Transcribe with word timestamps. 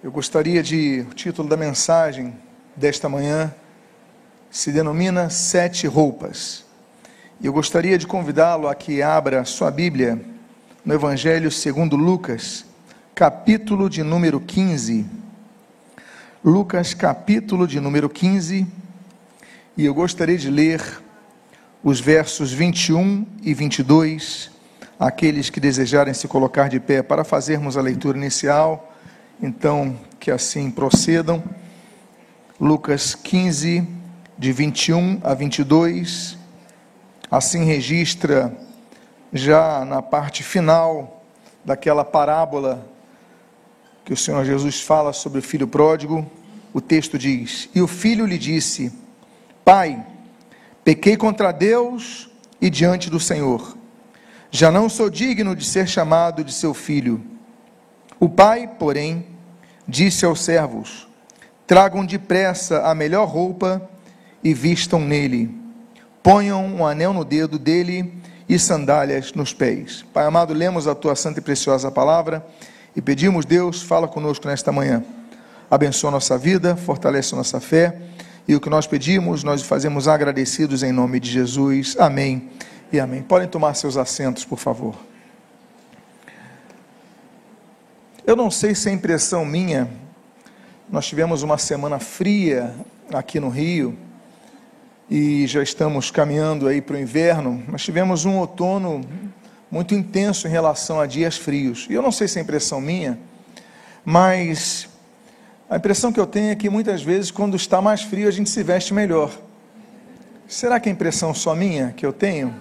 Eu 0.00 0.12
gostaria 0.12 0.62
de. 0.62 1.04
O 1.10 1.12
título 1.12 1.48
da 1.48 1.56
mensagem 1.56 2.32
desta 2.76 3.08
manhã 3.08 3.52
se 4.48 4.70
denomina 4.70 5.28
Sete 5.28 5.88
Roupas. 5.88 6.64
E 7.40 7.46
eu 7.46 7.52
gostaria 7.52 7.98
de 7.98 8.06
convidá-lo 8.06 8.68
a 8.68 8.76
que 8.76 9.02
abra 9.02 9.44
sua 9.44 9.72
Bíblia 9.72 10.24
no 10.84 10.94
Evangelho 10.94 11.50
segundo 11.50 11.96
Lucas, 11.96 12.64
capítulo 13.12 13.90
de 13.90 14.04
número 14.04 14.38
15. 14.38 15.04
Lucas, 16.44 16.94
capítulo 16.94 17.66
de 17.66 17.80
número 17.80 18.08
15. 18.08 18.68
E 19.76 19.84
eu 19.84 19.92
gostaria 19.92 20.38
de 20.38 20.48
ler 20.48 20.80
os 21.82 21.98
versos 21.98 22.52
21 22.52 23.26
e 23.42 23.52
22. 23.52 24.48
Aqueles 24.96 25.50
que 25.50 25.58
desejarem 25.58 26.14
se 26.14 26.28
colocar 26.28 26.68
de 26.68 26.78
pé 26.78 27.02
para 27.02 27.24
fazermos 27.24 27.76
a 27.76 27.82
leitura 27.82 28.16
inicial 28.16 28.87
então, 29.40 29.98
que 30.18 30.30
assim 30.30 30.70
procedam. 30.70 31.42
Lucas 32.60 33.14
15, 33.14 33.86
de 34.36 34.52
21 34.52 35.20
a 35.22 35.32
22. 35.32 36.36
Assim 37.30 37.64
registra, 37.64 38.56
já 39.32 39.84
na 39.84 40.02
parte 40.02 40.42
final 40.42 41.22
daquela 41.64 42.04
parábola 42.04 42.86
que 44.04 44.12
o 44.12 44.16
Senhor 44.16 44.44
Jesus 44.44 44.80
fala 44.80 45.12
sobre 45.12 45.38
o 45.38 45.42
filho 45.42 45.68
pródigo, 45.68 46.26
o 46.72 46.80
texto 46.80 47.18
diz: 47.18 47.68
E 47.74 47.80
o 47.80 47.86
filho 47.86 48.26
lhe 48.26 48.38
disse: 48.38 48.92
Pai, 49.64 50.04
pequei 50.82 51.16
contra 51.16 51.52
Deus 51.52 52.28
e 52.60 52.70
diante 52.70 53.08
do 53.08 53.20
Senhor. 53.20 53.76
Já 54.50 54.70
não 54.70 54.88
sou 54.88 55.10
digno 55.10 55.54
de 55.54 55.64
ser 55.64 55.86
chamado 55.86 56.42
de 56.42 56.52
seu 56.52 56.72
filho. 56.72 57.37
O 58.20 58.28
pai, 58.28 58.68
porém, 58.78 59.26
disse 59.86 60.24
aos 60.24 60.40
servos: 60.40 61.08
Tragam 61.66 62.04
depressa 62.04 62.82
a 62.82 62.94
melhor 62.94 63.26
roupa 63.28 63.88
e 64.42 64.52
vistam 64.52 65.00
nele. 65.00 65.54
Ponham 66.22 66.64
um 66.64 66.86
anel 66.86 67.12
no 67.12 67.24
dedo 67.24 67.58
dele 67.58 68.12
e 68.48 68.58
sandálias 68.58 69.32
nos 69.34 69.52
pés. 69.52 70.04
Pai 70.12 70.26
amado, 70.26 70.52
lemos 70.52 70.86
a 70.86 70.94
tua 70.94 71.14
santa 71.14 71.38
e 71.38 71.42
preciosa 71.42 71.90
palavra 71.90 72.44
e 72.96 73.00
pedimos, 73.00 73.44
Deus, 73.44 73.82
fala 73.82 74.08
conosco 74.08 74.48
nesta 74.48 74.72
manhã. 74.72 75.04
Abençoa 75.70 76.10
nossa 76.10 76.36
vida, 76.36 76.74
fortalece 76.74 77.34
nossa 77.34 77.60
fé 77.60 77.96
e 78.48 78.54
o 78.54 78.60
que 78.60 78.70
nós 78.70 78.86
pedimos, 78.86 79.44
nós 79.44 79.62
fazemos 79.62 80.08
agradecidos 80.08 80.82
em 80.82 80.90
nome 80.90 81.20
de 81.20 81.30
Jesus. 81.30 81.94
Amém 81.98 82.48
e 82.90 82.98
amém. 82.98 83.22
Podem 83.22 83.46
tomar 83.46 83.74
seus 83.74 83.96
assentos, 83.96 84.44
por 84.44 84.58
favor. 84.58 84.94
Eu 88.28 88.36
não 88.36 88.50
sei 88.50 88.74
se 88.74 88.90
é 88.90 88.92
impressão 88.92 89.42
minha, 89.42 89.88
nós 90.90 91.06
tivemos 91.06 91.42
uma 91.42 91.56
semana 91.56 91.98
fria 91.98 92.74
aqui 93.10 93.40
no 93.40 93.48
Rio 93.48 93.96
e 95.08 95.46
já 95.46 95.62
estamos 95.62 96.10
caminhando 96.10 96.68
aí 96.68 96.82
para 96.82 96.96
o 96.96 96.98
inverno, 96.98 97.64
mas 97.66 97.82
tivemos 97.82 98.26
um 98.26 98.36
outono 98.36 99.00
muito 99.70 99.94
intenso 99.94 100.46
em 100.46 100.50
relação 100.50 101.00
a 101.00 101.06
dias 101.06 101.38
frios. 101.38 101.86
E 101.88 101.94
eu 101.94 102.02
não 102.02 102.12
sei 102.12 102.28
se 102.28 102.38
é 102.38 102.42
impressão 102.42 102.82
minha, 102.82 103.18
mas 104.04 104.90
a 105.70 105.78
impressão 105.78 106.12
que 106.12 106.20
eu 106.20 106.26
tenho 106.26 106.50
é 106.50 106.54
que 106.54 106.68
muitas 106.68 107.00
vezes 107.00 107.30
quando 107.30 107.56
está 107.56 107.80
mais 107.80 108.02
frio 108.02 108.28
a 108.28 108.30
gente 108.30 108.50
se 108.50 108.62
veste 108.62 108.92
melhor. 108.92 109.32
Será 110.46 110.78
que 110.78 110.90
é 110.90 110.92
impressão 110.92 111.32
só 111.32 111.54
minha 111.54 111.94
que 111.96 112.04
eu 112.04 112.12
tenho? 112.12 112.54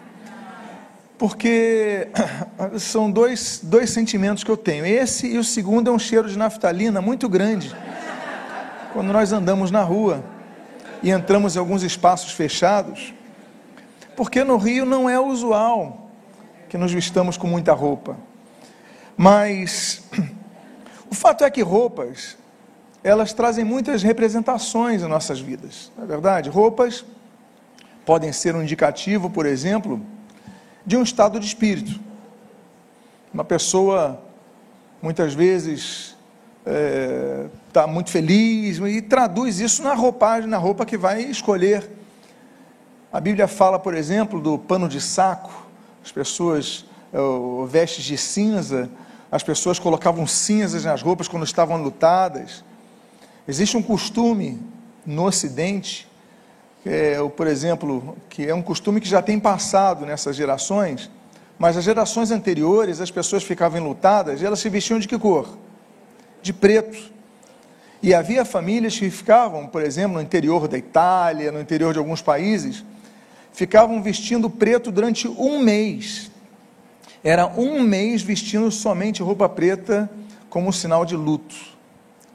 Porque 1.18 2.08
são 2.80 3.10
dois, 3.10 3.60
dois 3.64 3.90
sentimentos 3.90 4.44
que 4.44 4.52
eu 4.52 4.58
tenho. 4.58 4.86
Esse 4.86 5.28
e 5.28 5.38
o 5.38 5.44
segundo 5.44 5.90
é 5.90 5.94
um 5.94 6.00
cheiro 6.00 6.30
de 6.30 6.38
naftalina 6.38 7.02
muito 7.02 7.28
grande. 7.28 7.76
Quando 8.94 9.12
nós 9.12 9.32
andamos 9.32 9.72
na 9.72 9.82
rua 9.82 10.24
e 11.02 11.10
entramos 11.10 11.56
em 11.56 11.60
alguns 11.60 11.84
espaços 11.84 12.32
fechados, 12.32 13.14
porque 14.16 14.44
no 14.44 14.58
Rio 14.58 14.86
não 14.86 15.10
é 15.10 15.20
usual 15.20 16.10
que 16.70 16.78
nos 16.78 16.92
vistamos 16.92 17.38
com 17.38 17.48
muita 17.48 17.74
roupa. 17.74 18.18
Mas 19.16 20.04
o 21.10 21.16
fato 21.16 21.44
é 21.44 21.50
que 21.50 21.62
roupas, 21.62 22.38
elas 23.04 23.34
trazem 23.34 23.64
muitas 23.64 24.04
representações 24.04 25.02
em 25.02 25.08
nossas 25.08 25.40
vidas, 25.40 25.92
não 25.98 26.04
é 26.04 26.08
verdade? 26.08 26.50
Roupas 26.50 27.06
podem 28.06 28.32
ser 28.32 28.56
um 28.56 28.64
indicativo, 28.64 29.30
por 29.30 29.46
exemplo, 29.46 30.02
de 30.88 30.96
um 30.96 31.04
estado 31.04 31.38
de 31.38 31.46
espírito. 31.46 32.00
Uma 33.34 33.44
pessoa, 33.44 34.24
muitas 35.02 35.34
vezes, 35.34 36.16
está 36.60 36.72
é, 36.72 37.46
tá 37.74 37.86
muito 37.86 38.10
feliz 38.10 38.78
e 38.78 39.02
traduz 39.02 39.60
isso 39.60 39.84
na 39.84 39.94
roupagem, 39.94 40.50
na 40.50 40.56
roupa 40.56 40.86
que 40.86 40.98
vai 40.98 41.24
escolher. 41.24 41.92
A 43.12 43.20
Bíblia 43.20 43.50
fala, 43.50 43.78
por 43.78 43.94
exemplo, 43.94 44.40
do 44.40 44.58
pano 44.58 44.88
de 44.88 45.02
saco, 45.02 45.68
as 46.02 46.12
pessoas, 46.12 46.86
é, 47.12 47.18
vestes 47.68 48.06
de 48.06 48.18
cinza, 48.18 48.90
as 49.30 49.44
pessoas 49.44 49.78
colocavam 49.78 50.26
cinzas 50.26 50.86
nas 50.86 51.02
roupas 51.02 51.28
quando 51.28 51.44
estavam 51.44 51.84
lutadas. 51.84 52.64
Existe 53.46 53.76
um 53.76 53.84
costume 53.84 54.58
no 55.06 55.26
Ocidente 55.26 56.07
é, 56.88 57.30
por 57.30 57.48
exemplo, 57.48 58.18
que 58.30 58.48
é 58.48 58.54
um 58.54 58.62
costume 58.62 59.02
que 59.02 59.08
já 59.08 59.22
tem 59.22 59.40
passado 59.40 60.06
nessas 60.06 60.36
gerações, 60.36 61.10
mas 61.60 61.76
as 61.76 61.84
gerações 61.84 62.32
anteriores, 62.32 63.02
as 63.02 63.12
pessoas 63.12 63.44
ficavam 63.44 63.84
lutadas 63.84 64.42
e 64.42 64.46
elas 64.46 64.60
se 64.60 64.70
vestiam 64.70 65.00
de 65.00 65.08
que 65.08 65.18
cor? 65.18 65.58
De 66.42 66.54
preto. 66.54 67.12
E 68.02 68.14
havia 68.14 68.46
famílias 68.46 68.98
que 68.98 69.10
ficavam, 69.10 69.68
por 69.68 69.82
exemplo, 69.82 70.18
no 70.18 70.22
interior 70.22 70.68
da 70.68 70.78
Itália, 70.78 71.52
no 71.52 71.60
interior 71.60 71.94
de 71.94 72.00
alguns 72.00 72.22
países, 72.22 72.86
ficavam 73.52 74.02
vestindo 74.04 74.50
preto 74.50 74.92
durante 74.92 75.28
um 75.28 75.60
mês. 75.60 76.30
Era 77.24 77.48
um 77.48 77.82
mês 77.82 78.22
vestindo 78.22 78.72
somente 78.72 79.24
roupa 79.24 79.50
preta 79.50 80.10
como 80.50 80.72
sinal 80.72 81.04
de 81.04 81.16
luto. 81.16 81.56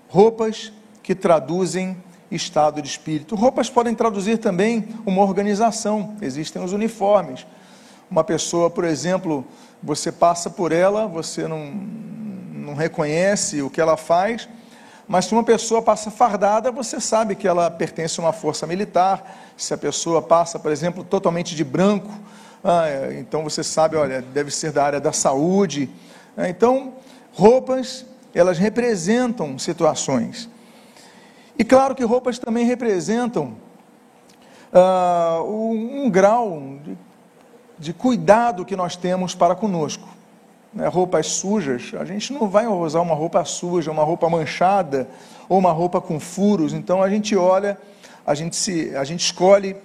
Roupas 0.08 0.72
que 1.00 1.14
traduzem 1.14 1.96
estado 2.34 2.80
de 2.80 2.88
espírito. 2.88 3.34
Roupas 3.34 3.70
podem 3.70 3.94
traduzir 3.94 4.38
também 4.38 4.88
uma 5.04 5.22
organização, 5.22 6.16
existem 6.20 6.62
os 6.62 6.72
uniformes. 6.72 7.46
Uma 8.10 8.24
pessoa, 8.24 8.68
por 8.68 8.84
exemplo, 8.84 9.44
você 9.82 10.12
passa 10.12 10.50
por 10.50 10.72
ela, 10.72 11.06
você 11.06 11.48
não, 11.48 11.66
não 11.66 12.74
reconhece 12.74 13.62
o 13.62 13.70
que 13.70 13.80
ela 13.80 13.96
faz, 13.96 14.48
mas 15.08 15.26
se 15.26 15.32
uma 15.32 15.42
pessoa 15.44 15.82
passa 15.82 16.10
fardada, 16.10 16.70
você 16.70 17.00
sabe 17.00 17.34
que 17.34 17.46
ela 17.46 17.70
pertence 17.70 18.20
a 18.20 18.24
uma 18.24 18.32
força 18.32 18.66
militar. 18.66 19.52
Se 19.56 19.74
a 19.74 19.78
pessoa 19.78 20.22
passa, 20.22 20.58
por 20.58 20.70
exemplo, 20.70 21.04
totalmente 21.04 21.54
de 21.54 21.64
branco, 21.64 22.10
ah, 22.64 22.88
é, 22.88 23.18
então 23.18 23.42
você 23.42 23.64
sabe, 23.64 23.96
olha, 23.96 24.22
deve 24.22 24.50
ser 24.50 24.72
da 24.72 24.84
área 24.84 25.00
da 25.00 25.12
saúde. 25.12 25.90
É, 26.36 26.48
então, 26.48 26.94
roupas, 27.32 28.06
elas 28.34 28.58
representam 28.58 29.58
situações. 29.58 30.48
E 31.58 31.64
claro 31.64 31.94
que 31.94 32.04
roupas 32.04 32.38
também 32.38 32.64
representam 32.64 33.54
uh, 34.72 35.44
um, 35.44 36.10
grau 36.10 36.78
de, 36.82 36.98
de, 37.78 37.92
cuidado 37.92 38.64
que 38.64 38.74
nós 38.74 38.96
temos 38.96 39.34
para 39.34 39.54
conosco. 39.54 40.08
Né? 40.72 40.88
Roupas 40.88 41.26
sujas, 41.26 41.92
a 41.98 42.04
gente 42.04 42.32
não 42.32 42.48
vai 42.48 42.66
usar 42.66 43.00
uma 43.00 43.14
roupa 43.14 43.44
suja, 43.44 43.90
uma 43.90 44.02
roupa 44.02 44.28
manchada 44.30 45.08
ou 45.48 45.58
uma 45.58 45.72
roupa 45.72 46.00
com 46.00 46.18
furos. 46.18 46.72
Então 46.72 47.02
a 47.02 47.10
gente 47.10 47.36
olha, 47.36 47.78
a 48.26 48.34
gente, 48.34 48.56
se, 48.56 48.96
a 48.96 49.04
gente 49.04 49.20
escolhe 49.20 49.76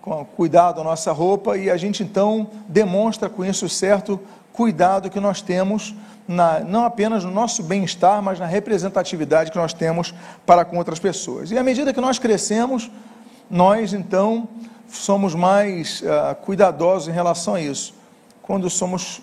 com 0.00 0.24
cuidado 0.24 0.80
a 0.80 0.84
nossa 0.84 1.12
roupa 1.12 1.56
e 1.56 1.70
a 1.70 1.76
gente 1.76 2.02
então 2.02 2.50
demonstra 2.66 3.28
com 3.28 3.44
isso 3.44 3.68
certo 3.68 4.18
cuidado 4.52 5.08
que 5.08 5.20
nós 5.20 5.40
temos 5.40 5.94
na, 6.26 6.60
não 6.60 6.84
apenas 6.84 7.24
no 7.24 7.30
nosso 7.30 7.62
bem-estar, 7.62 8.22
mas 8.22 8.38
na 8.38 8.46
representatividade 8.46 9.50
que 9.50 9.56
nós 9.56 9.72
temos 9.72 10.14
para 10.46 10.64
com 10.64 10.78
outras 10.78 10.98
pessoas. 10.98 11.50
E 11.50 11.58
à 11.58 11.62
medida 11.62 11.92
que 11.92 12.00
nós 12.00 12.18
crescemos, 12.18 12.90
nós 13.50 13.92
então 13.92 14.48
somos 14.88 15.34
mais 15.34 16.02
uh, 16.02 16.34
cuidadosos 16.42 17.08
em 17.08 17.12
relação 17.12 17.54
a 17.54 17.60
isso. 17.60 17.94
Quando 18.42 18.68
somos 18.68 19.22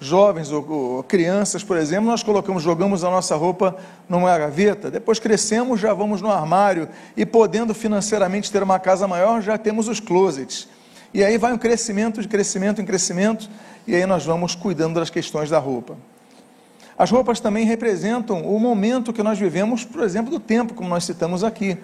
jovens 0.00 0.50
ou, 0.52 0.68
ou, 0.68 1.02
crianças, 1.02 1.62
por 1.62 1.76
exemplo, 1.76 2.10
nós 2.10 2.22
colocamos, 2.22 2.62
jogamos 2.62 3.04
a 3.04 3.10
nossa 3.10 3.34
roupa 3.36 3.76
numa 4.08 4.36
gaveta, 4.36 4.90
depois 4.90 5.18
crescemos, 5.18 5.80
já 5.80 5.94
vamos 5.94 6.20
no 6.20 6.30
armário 6.30 6.88
e 7.16 7.24
podendo 7.24 7.72
financeiramente 7.74 8.50
ter 8.50 8.62
uma 8.62 8.78
casa 8.78 9.08
maior, 9.08 9.40
já 9.40 9.56
temos 9.56 9.88
os 9.88 10.00
closets. 10.00 10.68
E 11.12 11.22
aí 11.22 11.38
vai 11.38 11.52
um 11.52 11.58
crescimento 11.58 12.20
de 12.20 12.28
crescimento 12.28 12.82
em 12.82 12.84
crescimento, 12.84 13.48
e 13.86 13.94
aí 13.94 14.04
nós 14.04 14.24
vamos 14.24 14.54
cuidando 14.54 14.98
das 14.98 15.10
questões 15.10 15.48
da 15.48 15.58
roupa. 15.58 15.96
As 16.96 17.10
roupas 17.10 17.40
também 17.40 17.64
representam 17.64 18.42
o 18.42 18.58
momento 18.60 19.12
que 19.12 19.22
nós 19.22 19.38
vivemos, 19.38 19.84
por 19.84 20.02
exemplo, 20.02 20.30
do 20.30 20.38
tempo, 20.38 20.74
como 20.74 20.88
nós 20.88 21.04
citamos 21.04 21.42
aqui. 21.42 21.76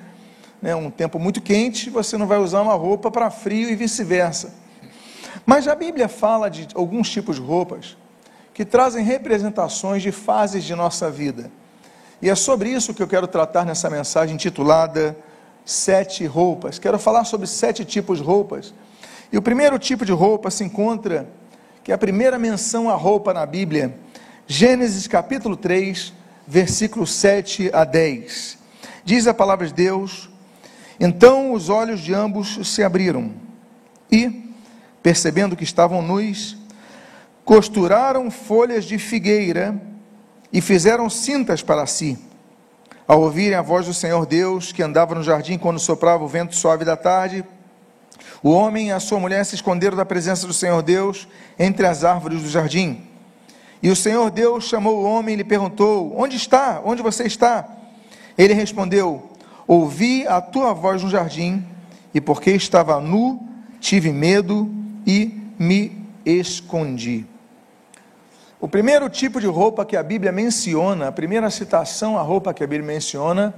Né? 0.62 0.75
Um 0.75 0.91
tempo 0.91 1.19
muito 1.19 1.41
quente, 1.41 1.91
você 1.91 2.17
não 2.17 2.27
vai 2.27 2.39
usar 2.39 2.62
uma 2.62 2.75
roupa 2.75 3.11
para 3.11 3.31
frio 3.31 3.69
e 3.69 3.75
vice-versa. 3.75 4.55
Mas 5.45 5.67
a 5.67 5.75
Bíblia 5.75 6.09
fala 6.09 6.49
de 6.49 6.69
alguns 6.75 7.11
tipos 7.11 7.37
de 7.37 7.43
roupas 7.43 7.97
que 8.55 8.65
trazem 8.65 9.05
representações 9.05 10.03
de 10.03 10.12
fases 10.12 10.62
de 10.65 10.75
nossa 10.75 11.11
vida. 11.11 11.51
E 12.23 12.29
é 12.29 12.35
sobre 12.35 12.69
isso 12.69 12.93
que 12.93 13.03
eu 13.03 13.09
quero 13.09 13.27
tratar 13.27 13.65
nessa 13.65 13.89
mensagem 13.89 14.35
intitulada 14.35 15.17
Sete 15.65 16.27
Roupas. 16.27 16.79
Quero 16.79 16.99
falar 16.99 17.25
sobre 17.25 17.47
sete 17.47 17.85
tipos 17.85 18.19
de 18.19 18.25
roupas. 18.25 18.75
E 19.33 19.39
o 19.39 19.43
primeiro 19.43 19.79
tipo 19.79 20.05
de 20.05 20.12
roupa 20.12 20.51
se 20.51 20.65
encontra, 20.65 21.29
que 21.83 21.93
é 21.93 21.95
a 21.95 21.99
primeira 21.99 22.39
menção 22.39 22.91
à 22.91 22.95
roupa 22.95 23.33
na 23.33 23.47
Bíblia, 23.47 23.97
Gênesis 24.52 25.06
capítulo 25.06 25.56
3, 25.56 26.12
versículos 26.44 27.12
7 27.12 27.70
a 27.73 27.85
10. 27.85 28.58
Diz 29.05 29.29
a 29.29 29.32
palavra 29.32 29.64
de 29.64 29.73
Deus: 29.73 30.29
Então 30.99 31.52
os 31.52 31.69
olhos 31.69 32.00
de 32.00 32.12
ambos 32.12 32.58
se 32.67 32.82
abriram 32.82 33.32
e, 34.11 34.52
percebendo 35.05 35.55
que 35.55 35.62
estavam 35.62 36.02
nus, 36.02 36.56
costuraram 37.44 38.29
folhas 38.29 38.85
de 38.85 38.99
figueira 38.99 39.81
e 40.52 40.61
fizeram 40.61 41.08
cintas 41.08 41.62
para 41.62 41.87
si. 41.87 42.19
Ao 43.06 43.20
ouvirem 43.20 43.55
a 43.56 43.62
voz 43.62 43.87
do 43.87 43.94
Senhor 43.94 44.26
Deus, 44.26 44.73
que 44.73 44.82
andava 44.82 45.14
no 45.14 45.23
jardim 45.23 45.58
quando 45.58 45.79
soprava 45.79 46.25
o 46.25 46.29
vento 46.29 46.56
suave 46.56 46.85
da 46.85 46.97
tarde, 46.97 47.44
o 48.43 48.50
homem 48.50 48.88
e 48.88 48.93
a 48.93 48.99
sua 48.99 49.20
mulher 49.20 49.47
se 49.47 49.55
esconderam 49.55 49.97
da 49.97 50.05
presença 50.05 50.44
do 50.44 50.52
Senhor 50.52 50.82
Deus 50.82 51.29
entre 51.56 51.87
as 51.87 52.02
árvores 52.02 52.43
do 52.43 52.49
jardim. 52.49 53.10
E 53.82 53.91
o 53.91 53.97
Senhor 53.97 54.31
Deus 54.31 54.65
chamou 54.65 54.99
o 54.99 55.05
homem 55.05 55.35
e 55.35 55.37
lhe 55.38 55.44
perguntou: 55.44 56.15
Onde 56.17 56.37
está? 56.37 56.82
Onde 56.85 57.03
você 57.03 57.25
está? 57.25 57.67
Ele 58.37 58.53
respondeu: 58.53 59.31
Ouvi 59.67 60.27
a 60.27 60.41
tua 60.41 60.73
voz 60.73 61.03
no 61.03 61.11
jardim, 61.11 61.65
e 62.12 62.21
porque 62.21 62.50
estava 62.50 63.00
nu, 63.00 63.41
tive 63.81 64.12
medo 64.12 64.71
e 65.06 65.35
me 65.59 66.06
escondi. 66.25 67.27
O 68.61 68.69
primeiro 68.69 69.09
tipo 69.09 69.41
de 69.41 69.47
roupa 69.47 69.87
que 69.87 69.97
a 69.97 70.03
Bíblia 70.03 70.31
menciona, 70.31 71.09
a 71.09 71.12
primeira 71.12 71.49
citação 71.49 72.19
à 72.19 72.23
roupa 72.23 72.53
que 72.53 72.62
a 72.62 72.67
Bíblia 72.67 72.94
menciona, 72.94 73.55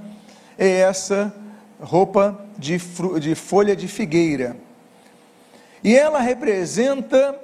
é 0.57 0.79
essa 0.79 1.33
roupa 1.81 2.39
de, 2.57 2.77
de 3.19 3.35
folha 3.35 3.75
de 3.75 3.87
figueira. 3.89 4.55
E 5.83 5.93
ela 5.93 6.19
representa 6.21 7.37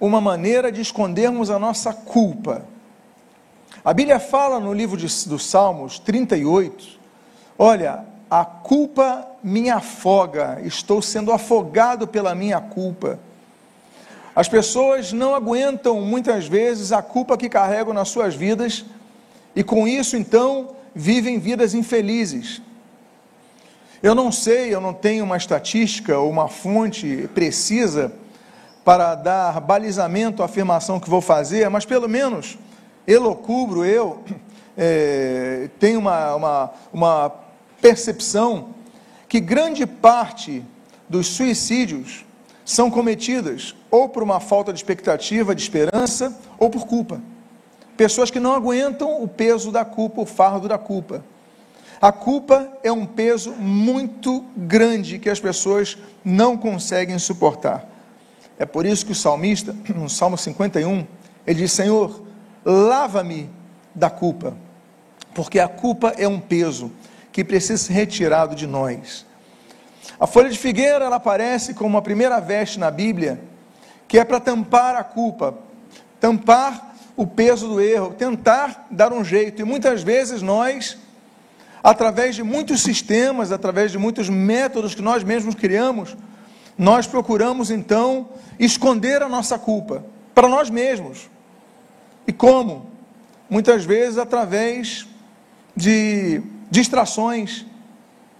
uma 0.00 0.20
maneira 0.20 0.70
de 0.70 0.80
escondermos 0.80 1.50
a 1.50 1.58
nossa 1.58 1.92
culpa. 1.92 2.64
A 3.84 3.92
Bíblia 3.92 4.18
fala 4.18 4.58
no 4.58 4.72
livro 4.72 4.96
de, 4.96 5.06
dos 5.28 5.46
Salmos 5.46 5.98
38: 5.98 6.98
Olha, 7.58 8.04
a 8.30 8.44
culpa 8.44 9.26
me 9.42 9.70
afoga, 9.70 10.60
estou 10.64 11.02
sendo 11.02 11.30
afogado 11.30 12.08
pela 12.08 12.34
minha 12.34 12.60
culpa. 12.60 13.18
As 14.34 14.48
pessoas 14.48 15.12
não 15.12 15.34
aguentam 15.34 16.00
muitas 16.00 16.46
vezes 16.46 16.90
a 16.90 17.00
culpa 17.00 17.36
que 17.36 17.48
carregam 17.48 17.94
nas 17.94 18.08
suas 18.08 18.34
vidas 18.34 18.84
e 19.54 19.62
com 19.62 19.86
isso 19.86 20.16
então 20.16 20.70
vivem 20.94 21.38
vidas 21.38 21.74
infelizes. 21.74 22.60
Eu 24.02 24.14
não 24.14 24.32
sei, 24.32 24.74
eu 24.74 24.80
não 24.80 24.92
tenho 24.92 25.24
uma 25.24 25.36
estatística 25.36 26.18
ou 26.18 26.28
uma 26.28 26.48
fonte 26.48 27.28
precisa 27.34 28.12
para 28.84 29.14
dar 29.14 29.60
balizamento 29.60 30.42
à 30.42 30.44
afirmação 30.44 31.00
que 31.00 31.08
vou 31.08 31.20
fazer, 31.20 31.68
mas 31.70 31.86
pelo 31.86 32.08
menos 32.08 32.58
elocubro 33.06 33.84
eu 33.84 34.22
é, 34.76 35.70
tenho 35.80 35.98
uma, 35.98 36.34
uma, 36.34 36.70
uma 36.92 37.32
percepção 37.80 38.68
que 39.28 39.40
grande 39.40 39.86
parte 39.86 40.62
dos 41.08 41.28
suicídios 41.28 42.24
são 42.64 42.90
cometidas 42.90 43.74
ou 43.90 44.08
por 44.08 44.22
uma 44.22 44.40
falta 44.40 44.72
de 44.72 44.78
expectativa, 44.78 45.54
de 45.54 45.62
esperança, 45.62 46.36
ou 46.58 46.70
por 46.70 46.86
culpa. 46.86 47.20
Pessoas 47.96 48.30
que 48.30 48.40
não 48.40 48.52
aguentam 48.52 49.22
o 49.22 49.28
peso 49.28 49.70
da 49.70 49.84
culpa, 49.84 50.22
o 50.22 50.26
fardo 50.26 50.66
da 50.66 50.78
culpa. 50.78 51.24
A 52.00 52.10
culpa 52.10 52.68
é 52.82 52.90
um 52.90 53.06
peso 53.06 53.52
muito 53.52 54.44
grande 54.56 55.18
que 55.18 55.30
as 55.30 55.38
pessoas 55.38 55.96
não 56.24 56.56
conseguem 56.56 57.18
suportar. 57.18 57.93
É 58.58 58.64
por 58.64 58.86
isso 58.86 59.04
que 59.06 59.12
o 59.12 59.14
salmista, 59.14 59.74
no 59.94 60.08
Salmo 60.08 60.36
51, 60.36 61.06
ele 61.46 61.60
diz: 61.60 61.72
Senhor, 61.72 62.22
lava-me 62.64 63.50
da 63.94 64.10
culpa, 64.10 64.56
porque 65.34 65.58
a 65.58 65.68
culpa 65.68 66.14
é 66.16 66.26
um 66.26 66.40
peso 66.40 66.90
que 67.32 67.44
precisa 67.44 67.82
ser 67.82 67.92
retirado 67.92 68.54
de 68.54 68.66
nós. 68.66 69.26
A 70.18 70.26
folha 70.26 70.48
de 70.48 70.58
figueira 70.58 71.04
ela 71.04 71.16
aparece 71.16 71.74
como 71.74 71.98
a 71.98 72.02
primeira 72.02 72.40
veste 72.40 72.78
na 72.78 72.90
Bíblia, 72.90 73.40
que 74.06 74.18
é 74.18 74.24
para 74.24 74.38
tampar 74.38 74.94
a 74.94 75.02
culpa, 75.02 75.58
tampar 76.20 76.94
o 77.16 77.26
peso 77.26 77.68
do 77.68 77.80
erro, 77.80 78.14
tentar 78.16 78.86
dar 78.90 79.12
um 79.12 79.24
jeito. 79.24 79.60
E 79.60 79.64
muitas 79.64 80.02
vezes 80.02 80.42
nós, 80.42 80.96
através 81.82 82.34
de 82.34 82.42
muitos 82.42 82.82
sistemas, 82.82 83.52
através 83.52 83.90
de 83.90 83.98
muitos 83.98 84.28
métodos 84.28 84.94
que 84.94 85.02
nós 85.02 85.24
mesmos 85.24 85.54
criamos, 85.54 86.16
nós 86.76 87.06
procuramos 87.06 87.70
então 87.70 88.28
esconder 88.58 89.22
a 89.22 89.28
nossa 89.28 89.58
culpa 89.58 90.04
para 90.34 90.48
nós 90.48 90.68
mesmos. 90.68 91.30
E 92.26 92.32
como? 92.32 92.90
Muitas 93.48 93.84
vezes 93.84 94.18
através 94.18 95.06
de 95.76 96.42
distrações. 96.70 97.64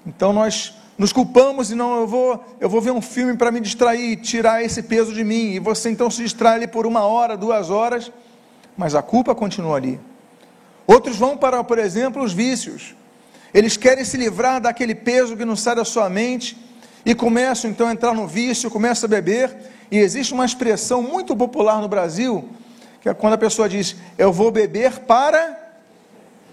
Então 0.06 0.32
nós 0.32 0.74
nos 0.98 1.12
culpamos 1.12 1.70
e 1.70 1.74
não, 1.74 2.00
eu 2.00 2.06
vou, 2.06 2.44
eu 2.60 2.68
vou 2.68 2.80
ver 2.80 2.90
um 2.90 3.00
filme 3.00 3.36
para 3.36 3.50
me 3.50 3.60
distrair, 3.60 4.16
tirar 4.16 4.62
esse 4.62 4.82
peso 4.82 5.12
de 5.12 5.22
mim. 5.22 5.52
E 5.52 5.58
você 5.58 5.90
então 5.90 6.10
se 6.10 6.22
distrai 6.22 6.54
ali 6.54 6.66
por 6.66 6.86
uma 6.86 7.04
hora, 7.04 7.36
duas 7.36 7.70
horas, 7.70 8.10
mas 8.76 8.94
a 8.94 9.02
culpa 9.02 9.34
continua 9.34 9.76
ali. 9.76 10.00
Outros 10.86 11.16
vão 11.16 11.36
para, 11.36 11.62
por 11.62 11.78
exemplo, 11.78 12.22
os 12.22 12.32
vícios. 12.32 12.94
Eles 13.52 13.76
querem 13.76 14.04
se 14.04 14.16
livrar 14.16 14.60
daquele 14.60 14.94
peso 14.94 15.36
que 15.36 15.44
não 15.44 15.56
sai 15.56 15.76
da 15.76 15.84
sua 15.84 16.08
mente 16.10 16.63
e 17.04 17.14
começam 17.14 17.70
então 17.70 17.88
a 17.88 17.92
entrar 17.92 18.14
no 18.14 18.26
vício, 18.26 18.70
começam 18.70 19.06
a 19.06 19.10
beber. 19.10 19.54
E 19.90 19.98
existe 19.98 20.32
uma 20.32 20.44
expressão 20.44 21.02
muito 21.02 21.36
popular 21.36 21.80
no 21.80 21.88
Brasil, 21.88 22.48
que 23.00 23.08
é 23.08 23.14
quando 23.14 23.34
a 23.34 23.38
pessoa 23.38 23.68
diz: 23.68 23.96
Eu 24.16 24.32
vou 24.32 24.50
beber 24.50 25.00
para 25.00 25.58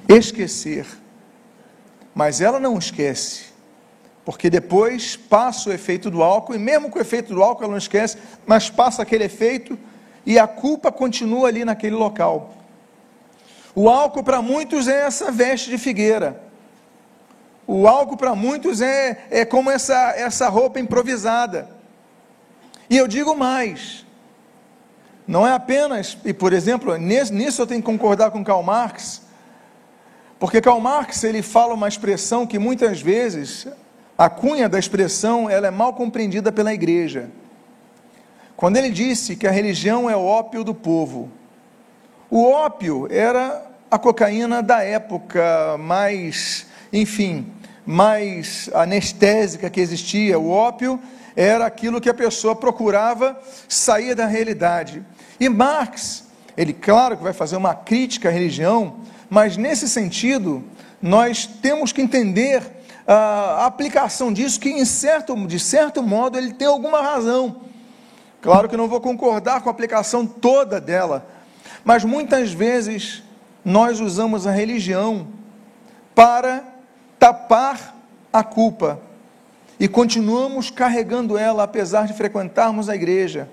esquecer. 0.08 0.86
Mas 2.14 2.42
ela 2.42 2.60
não 2.60 2.78
esquece 2.78 3.52
porque 4.24 4.50
depois 4.50 5.16
passa 5.16 5.70
o 5.70 5.74
efeito 5.74 6.10
do 6.10 6.22
álcool, 6.22 6.56
e 6.56 6.60
mesmo 6.60 6.90
com 6.90 7.00
o 7.00 7.02
efeito 7.02 7.34
do 7.34 7.42
álcool 7.42 7.64
ela 7.64 7.72
não 7.72 7.78
esquece, 7.78 8.18
mas 8.46 8.70
passa 8.70 9.02
aquele 9.02 9.24
efeito 9.24 9.78
e 10.26 10.38
a 10.38 10.48
culpa 10.48 10.92
continua 10.92 11.48
ali 11.48 11.66
naquele 11.66 11.96
local. 11.96 12.54
O 13.74 13.90
álcool 13.90 14.24
para 14.24 14.42
muitos 14.42 14.88
é 14.88 15.02
essa 15.06 15.32
veste 15.32 15.70
de 15.70 15.78
figueira. 15.78 16.42
O 17.74 17.88
álcool 17.88 18.18
para 18.18 18.36
muitos 18.36 18.82
é, 18.82 19.28
é 19.32 19.46
como 19.46 19.72
essa, 19.72 20.14
essa 20.18 20.50
roupa 20.50 20.78
improvisada. 20.78 21.70
E 22.90 22.98
eu 22.98 23.08
digo 23.08 23.34
mais: 23.34 24.06
não 25.26 25.48
é 25.48 25.54
apenas, 25.54 26.18
e 26.26 26.34
por 26.34 26.52
exemplo, 26.52 26.94
nisso 26.98 27.62
eu 27.62 27.66
tenho 27.66 27.80
que 27.80 27.86
concordar 27.86 28.30
com 28.30 28.44
Karl 28.44 28.62
Marx, 28.62 29.22
porque 30.38 30.60
Karl 30.60 30.82
Marx 30.82 31.24
ele 31.24 31.42
fala 31.42 31.74
uma 31.74 31.88
expressão 31.88 32.46
que 32.46 32.60
muitas 32.60 33.00
vezes 33.00 33.66
a 34.18 34.30
cunha 34.30 34.68
da 34.68 34.78
expressão 34.78 35.50
ela 35.50 35.68
é 35.68 35.72
mal 35.72 35.94
compreendida 35.94 36.52
pela 36.52 36.74
igreja. 36.74 37.30
Quando 38.58 38.76
ele 38.76 38.90
disse 38.90 39.38
que 39.38 39.48
a 39.48 39.52
religião 39.52 40.10
é 40.10 40.16
o 40.18 40.26
ópio 40.26 40.66
do 40.66 40.76
povo, 40.76 41.32
o 42.30 42.52
ópio 42.52 43.08
era 43.10 43.66
a 43.90 43.98
cocaína 43.98 44.62
da 44.62 44.84
época 44.84 45.78
mais, 45.80 46.68
enfim, 46.92 47.50
mais 47.86 48.70
anestésica 48.74 49.70
que 49.70 49.80
existia. 49.80 50.40
O 50.40 50.50
ópio 50.50 51.00
era 51.36 51.66
aquilo 51.66 52.02
que 52.02 52.10
a 52.10 52.14
pessoa 52.14 52.56
procurava 52.56 53.40
sair 53.68 54.16
da 54.16 54.26
realidade. 54.26 55.04
E 55.40 55.50
Marx, 55.50 56.26
ele 56.58 56.74
claro 56.74 57.18
que 57.18 57.24
vai 57.24 57.34
fazer 57.34 57.56
uma 57.56 57.74
crítica 57.74 58.30
à 58.30 58.32
religião, 58.32 58.98
mas 59.30 59.58
nesse 59.58 59.88
sentido, 59.88 60.64
nós 61.02 61.46
temos 61.46 61.92
que 61.92 62.02
entender 62.02 62.62
a 63.08 63.66
aplicação 63.66 64.32
disso, 64.32 64.60
que 64.60 64.70
em 64.70 64.86
certo, 64.86 65.36
de 65.48 65.60
certo 65.60 66.04
modo 66.04 66.38
ele 66.38 66.54
tem 66.54 66.68
alguma 66.68 67.02
razão. 67.02 67.62
Claro 68.42 68.70
que 68.70 68.78
não 68.78 68.88
vou 68.88 69.02
concordar 69.02 69.62
com 69.62 69.70
a 69.70 69.72
aplicação 69.72 70.26
toda 70.26 70.80
dela, 70.80 71.28
mas 71.84 72.04
muitas 72.04 72.52
vezes 72.52 73.24
nós 73.64 74.00
usamos 74.00 74.48
a 74.48 74.52
religião 74.52 75.28
para 76.14 76.64
tapar 77.22 77.96
a 78.34 78.44
culpa 78.44 79.00
e 79.80 79.88
continuamos 79.88 80.72
carregando 80.72 81.38
ela 81.38 81.62
apesar 81.62 82.08
de 82.08 82.14
frequentarmos 82.14 82.90
a 82.90 82.96
igreja. 82.96 83.48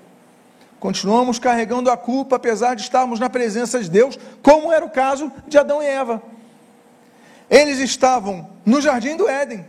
Continuamos 0.79 1.37
carregando 1.37 1.91
a 1.91 1.95
culpa 1.95 2.37
apesar 2.37 2.73
de 2.73 2.81
estarmos 2.81 3.19
na 3.19 3.29
presença 3.29 3.79
de 3.79 3.87
Deus, 3.87 4.17
como 4.41 4.73
era 4.73 4.83
o 4.83 4.89
caso 4.89 5.31
de 5.47 5.55
Adão 5.55 5.83
e 5.83 5.85
Eva. 5.85 6.19
Eles 7.47 7.77
estavam 7.77 8.49
no 8.65 8.81
jardim 8.81 9.15
do 9.15 9.29
Éden. 9.29 9.63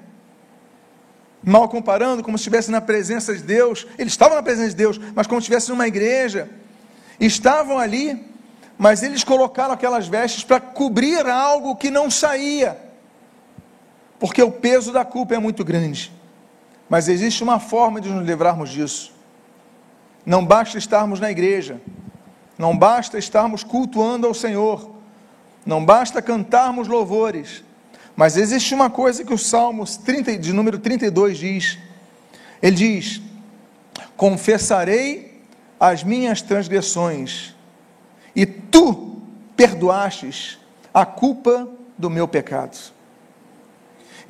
Mal 1.43 1.69
comparando, 1.69 2.23
como 2.23 2.39
se 2.39 2.43
estivesse 2.43 2.71
na 2.71 2.81
presença 2.81 3.35
de 3.35 3.43
Deus. 3.43 3.87
Eles 3.99 4.15
estavam 4.15 4.35
na 4.35 4.43
presença 4.43 4.71
de 4.71 4.77
Deus, 4.77 4.99
mas 5.15 5.27
como 5.27 5.43
se 5.43 5.45
estivesse 5.45 5.69
numa 5.69 5.87
igreja. 5.87 6.49
Estavam 7.19 7.79
ali 7.79 8.31
mas 8.81 9.03
eles 9.03 9.23
colocaram 9.23 9.75
aquelas 9.75 10.09
vestes 10.09 10.43
para 10.43 10.59
cobrir 10.59 11.27
algo 11.27 11.77
que 11.77 11.91
não 11.91 12.11
saía, 12.11 12.79
porque 14.21 14.43
o 14.43 14.53
peso 14.53 14.93
da 14.93 15.05
culpa 15.05 15.35
é 15.35 15.39
muito 15.39 15.65
grande. 15.65 16.13
Mas 16.89 17.09
existe 17.09 17.43
uma 17.43 17.59
forma 17.59 18.01
de 18.01 18.11
nos 18.11 18.27
livrarmos 18.27 18.69
disso. 18.69 19.13
Não 20.27 20.45
basta 20.45 20.77
estarmos 20.77 21.19
na 21.19 21.31
igreja, 21.31 21.81
não 22.59 22.77
basta 22.77 23.19
estarmos 23.19 23.65
cultuando 23.65 24.27
ao 24.27 24.35
Senhor, 24.35 24.91
não 25.65 25.85
basta 25.85 26.21
cantarmos 26.21 26.87
louvores, 26.87 27.65
mas 28.15 28.37
existe 28.37 28.75
uma 28.75 28.91
coisa 28.91 29.25
que 29.25 29.33
o 29.33 29.39
Salmos 29.39 29.97
30, 29.97 30.37
de 30.37 30.53
número 30.53 30.79
32 30.79 31.39
diz. 31.39 31.79
Ele 32.61 32.77
diz: 32.77 33.23
Confessarei 34.15 35.43
as 35.79 36.05
minhas 36.05 36.43
transgressões 36.43 37.55
e 38.37 38.45
tu 38.45 39.23
perdoastes 39.57 40.59
a 40.93 41.07
culpa 41.07 41.67
do 41.97 42.11
meu 42.11 42.29
pecado. 42.29 42.93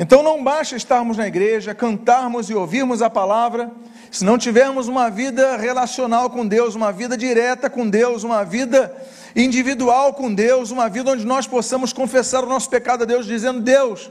Então 0.00 0.22
não 0.22 0.42
basta 0.42 0.74
estarmos 0.74 1.18
na 1.18 1.28
igreja, 1.28 1.74
cantarmos 1.74 2.48
e 2.48 2.54
ouvirmos 2.54 3.02
a 3.02 3.10
palavra, 3.10 3.70
se 4.10 4.24
não 4.24 4.38
tivermos 4.38 4.88
uma 4.88 5.10
vida 5.10 5.58
relacional 5.58 6.30
com 6.30 6.48
Deus, 6.48 6.74
uma 6.74 6.90
vida 6.90 7.18
direta 7.18 7.68
com 7.68 7.86
Deus, 7.86 8.24
uma 8.24 8.42
vida 8.42 8.96
individual 9.36 10.14
com 10.14 10.32
Deus, 10.32 10.70
uma 10.70 10.88
vida 10.88 11.10
onde 11.10 11.26
nós 11.26 11.46
possamos 11.46 11.92
confessar 11.92 12.42
o 12.42 12.48
nosso 12.48 12.70
pecado 12.70 13.02
a 13.02 13.04
Deus, 13.04 13.26
dizendo: 13.26 13.60
Deus, 13.60 14.10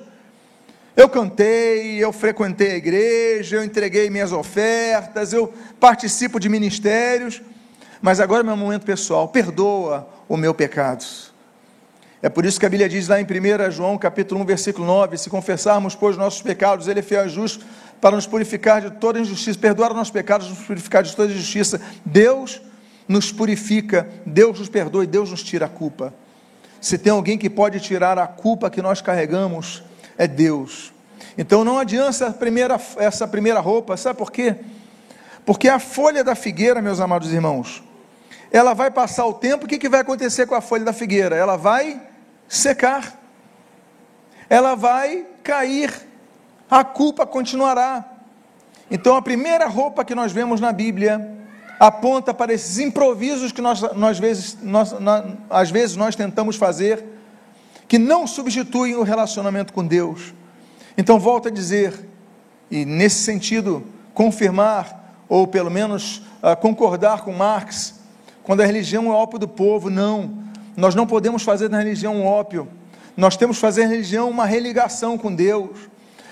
eu 0.96 1.10
cantei, 1.10 1.98
eu 1.98 2.14
frequentei 2.14 2.74
a 2.74 2.78
igreja, 2.78 3.56
eu 3.56 3.64
entreguei 3.64 4.12
minhas 4.12 4.32
ofertas, 4.32 5.34
eu 5.34 5.52
participo 5.80 6.40
de 6.40 6.50
ministérios, 6.50 7.42
mas 8.00 8.20
agora 8.20 8.44
é 8.44 8.46
meu 8.46 8.56
momento 8.56 8.86
pessoal, 8.86 9.28
perdoa 9.28 10.08
o 10.28 10.38
meu 10.38 10.54
pecado. 10.54 11.29
É 12.22 12.28
por 12.28 12.46
isso 12.46 12.60
que 12.60 12.66
a 12.66 12.70
Bíblia 12.70 12.90
diz 12.90 13.08
lá 13.08 13.22
em 13.22 13.24
1 13.24 13.72
João 13.72 13.98
capítulo 13.98 14.42
1, 14.42 14.46
versículo 14.46 14.86
9, 14.86 15.18
se 15.18 15.30
confessarmos, 15.30 15.96
pois, 15.96 16.18
nossos 16.18 16.42
pecados, 16.42 16.88
Ele 16.88 17.00
é 17.00 17.04
fiel 17.04 17.26
e 17.26 17.30
justo 17.30 17.66
para 18.02 18.16
nos 18.16 18.28
purificar 18.28 18.82
de 18.82 18.92
toda 18.92 19.20
injustiça, 19.20 19.58
perdoar 19.58 19.92
os 19.92 19.98
nossos 19.98 20.12
pecados, 20.12 20.50
nos 20.50 20.60
purificar 20.60 21.02
de 21.02 21.16
toda 21.16 21.32
injustiça. 21.32 21.80
Deus 22.04 22.62
nos 23.08 23.32
purifica, 23.32 24.10
Deus 24.26 24.60
nos 24.60 24.68
perdoa 24.68 25.06
e 25.06 25.08
Deus 25.08 25.32
nos 25.32 25.42
tira 25.44 25.66
a 25.66 25.70
culpa. 25.70 26.14
Se 26.82 26.98
tem 26.98 27.12
alguém 27.12 27.38
que 27.38 27.50
pode 27.50 27.80
tirar 27.80 28.18
a 28.18 28.28
culpa 28.28 28.70
que 28.70 28.82
nós 28.82 29.02
carregamos, 29.02 29.82
é 30.18 30.28
Deus. 30.28 30.92
Então 31.38 31.64
não 31.64 31.80
adianta 31.80 32.10
essa 32.10 32.32
primeira, 32.32 32.80
essa 32.98 33.28
primeira 33.28 33.62
roupa, 33.62 33.96
sabe 33.96 34.18
por 34.18 34.30
quê? 34.30 34.58
Porque 35.46 35.70
a 35.70 35.80
folha 35.80 36.22
da 36.22 36.36
figueira, 36.36 36.82
meus 36.82 37.00
amados 37.00 37.32
irmãos, 37.32 37.82
ela 38.52 38.74
vai 38.74 38.92
passar 38.92 39.26
o 39.26 39.34
tempo, 39.34 39.66
o 39.66 39.68
que, 39.68 39.78
que 39.78 39.90
vai 39.90 40.02
acontecer 40.02 40.46
com 40.46 40.56
a 40.56 40.62
folha 40.62 40.84
da 40.84 40.94
figueira? 40.94 41.36
Ela 41.36 41.56
vai 41.56 42.09
secar, 42.50 43.18
ela 44.50 44.76
vai 44.76 45.26
cair, 45.44 45.94
a 46.70 46.84
culpa 46.84 47.26
continuará. 47.26 48.04
Então 48.90 49.16
a 49.16 49.22
primeira 49.22 49.68
roupa 49.68 50.04
que 50.04 50.16
nós 50.16 50.32
vemos 50.32 50.60
na 50.60 50.74
Bíblia 50.74 51.38
aponta 51.80 52.34
para 52.34 52.52
esses 52.52 52.80
improvisos 52.80 53.52
que 53.52 53.62
nós, 53.62 53.82
nós 53.94 54.20
vezes, 54.20 54.58
nós, 54.62 54.94
às 55.50 55.72
vezes 55.72 55.96
nós 55.96 56.16
tentamos 56.16 56.58
fazer, 56.58 57.06
que 57.88 57.98
não 57.98 58.28
substituem 58.28 58.96
o 58.96 59.04
relacionamento 59.04 59.72
com 59.72 59.86
Deus. 59.86 60.34
Então 60.98 61.20
volto 61.20 61.48
a 61.48 61.52
dizer, 61.52 62.08
e 62.70 62.84
nesse 62.84 63.24
sentido 63.24 63.84
confirmar, 64.14 65.16
ou 65.30 65.48
pelo 65.48 65.72
menos 65.72 66.18
uh, 66.44 66.56
concordar 66.60 67.22
com 67.22 67.32
Marx, 67.32 68.00
quando 68.44 68.62
a 68.62 68.66
religião 68.66 69.06
é 69.06 69.14
ópio 69.14 69.40
do 69.40 69.48
povo, 69.48 69.90
não. 69.90 70.49
Nós 70.80 70.96
não 70.96 71.06
podemos 71.06 71.44
fazer 71.44 71.68
da 71.68 71.78
religião 71.78 72.16
um 72.16 72.26
ópio. 72.26 72.68
Nós 73.18 73.36
temos 73.36 73.58
que 73.58 73.62
fazer 73.62 73.84
a 73.84 73.88
religião 73.88 74.30
uma 74.30 74.46
religação 74.46 75.18
com 75.18 75.34
Deus. 75.34 75.78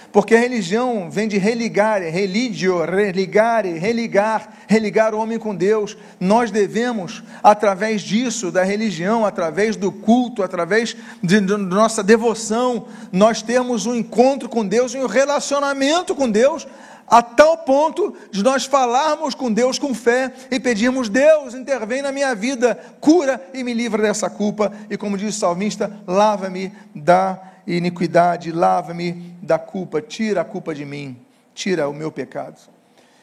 Porque 0.09 0.33
a 0.33 0.39
religião 0.39 1.11
vem 1.11 1.27
de 1.27 1.37
religar, 1.37 2.01
religio, 2.01 2.83
religare, 2.85 3.77
religar, 3.77 4.49
religar 4.65 5.13
o 5.13 5.19
homem 5.19 5.37
com 5.37 5.53
Deus. 5.53 5.97
Nós 6.17 6.49
devemos, 6.49 7.21
através 7.43 8.01
disso, 8.01 8.49
da 8.49 8.63
religião, 8.63 9.25
através 9.25 9.75
do 9.75 9.91
culto, 9.91 10.41
através 10.41 10.95
de, 11.21 11.41
de 11.41 11.57
nossa 11.57 12.01
devoção, 12.01 12.87
nós 13.11 13.41
temos 13.41 13.85
um 13.85 13.93
encontro 13.93 14.47
com 14.47 14.65
Deus 14.65 14.93
e 14.93 14.97
um 14.97 15.07
relacionamento 15.07 16.15
com 16.15 16.31
Deus 16.31 16.65
a 17.07 17.21
tal 17.21 17.59
ponto 17.59 18.13
de 18.29 18.43
nós 18.43 18.65
falarmos 18.65 19.33
com 19.33 19.51
Deus 19.51 19.79
com 19.79 19.93
fé 19.93 20.33
e 20.51 20.59
pedirmos: 20.59 21.07
Deus, 21.07 21.53
intervém 21.53 22.01
na 22.01 22.11
minha 22.11 22.35
vida, 22.35 22.75
cura 22.99 23.41
e 23.53 23.63
me 23.63 23.73
livra 23.73 24.03
dessa 24.03 24.29
culpa. 24.29 24.73
E 24.89 24.97
como 24.97 25.17
diz 25.17 25.35
o 25.35 25.39
salmista, 25.39 26.01
lava-me 26.05 26.73
da 26.93 27.41
iniquidade, 27.65 28.51
lava-me 28.51 29.35
da 29.41 29.57
culpa, 29.57 30.01
tira 30.01 30.41
a 30.41 30.45
culpa 30.45 30.75
de 30.75 30.83
mim, 30.83 31.17
tira 31.55 31.87
o 31.87 31.93
meu 31.93 32.11
pecado. 32.11 32.59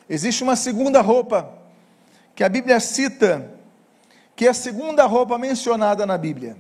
Existe 0.08 0.42
uma 0.42 0.56
segunda 0.56 1.02
roupa 1.02 1.52
que 2.34 2.42
a 2.42 2.48
Bíblia 2.48 2.80
cita, 2.80 3.50
que 4.34 4.46
é 4.46 4.50
a 4.50 4.54
segunda 4.54 5.04
roupa 5.04 5.36
mencionada 5.36 6.06
na 6.06 6.16
Bíblia. 6.16 6.56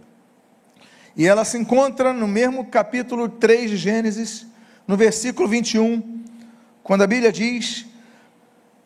E 1.16 1.26
ela 1.26 1.44
se 1.44 1.56
encontra 1.56 2.12
no 2.12 2.28
mesmo 2.28 2.66
capítulo 2.66 3.28
3 3.28 3.70
de 3.70 3.76
Gênesis, 3.76 4.46
no 4.86 4.96
versículo 4.96 5.48
21 5.48 6.23
quando 6.84 7.02
a 7.02 7.06
Bíblia 7.06 7.32
diz: 7.32 7.86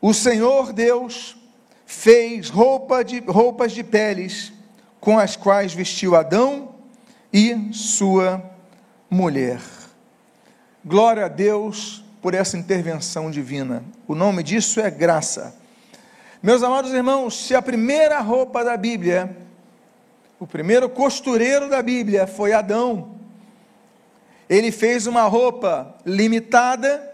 O 0.01 0.15
Senhor 0.15 0.73
Deus 0.73 1.37
fez 1.85 2.49
roupa 2.49 3.05
de, 3.05 3.19
roupas 3.19 3.73
de 3.73 3.83
peles 3.83 4.53
com 5.01 5.19
as 5.19 5.37
quais 5.37 5.75
vestiu 5.75 6.17
Adão 6.17 6.75
e 7.33 7.73
sua 7.73 8.43
mulher. 9.11 9.61
Glória 10.85 11.27
a 11.27 11.29
Deus 11.29 12.05
por 12.23 12.35
essa 12.35 12.57
intervenção 12.57 13.31
divina. 13.31 13.85
O 14.07 14.15
nome 14.15 14.43
disso 14.43 14.81
é 14.81 14.91
graça. 14.91 15.55
Meus 16.43 16.63
amados 16.63 16.93
irmãos, 16.93 17.47
se 17.47 17.55
a 17.55 17.61
primeira 17.61 18.21
roupa 18.21 18.65
da 18.65 18.77
Bíblia, 18.77 19.37
o 20.39 20.47
primeiro 20.47 20.89
costureiro 20.89 21.69
da 21.69 21.83
Bíblia 21.83 22.29
foi 22.29 22.53
Adão, 22.53 23.17
ele 24.49 24.71
fez 24.71 25.07
uma 25.07 25.23
roupa 25.23 25.97
limitada, 26.07 27.08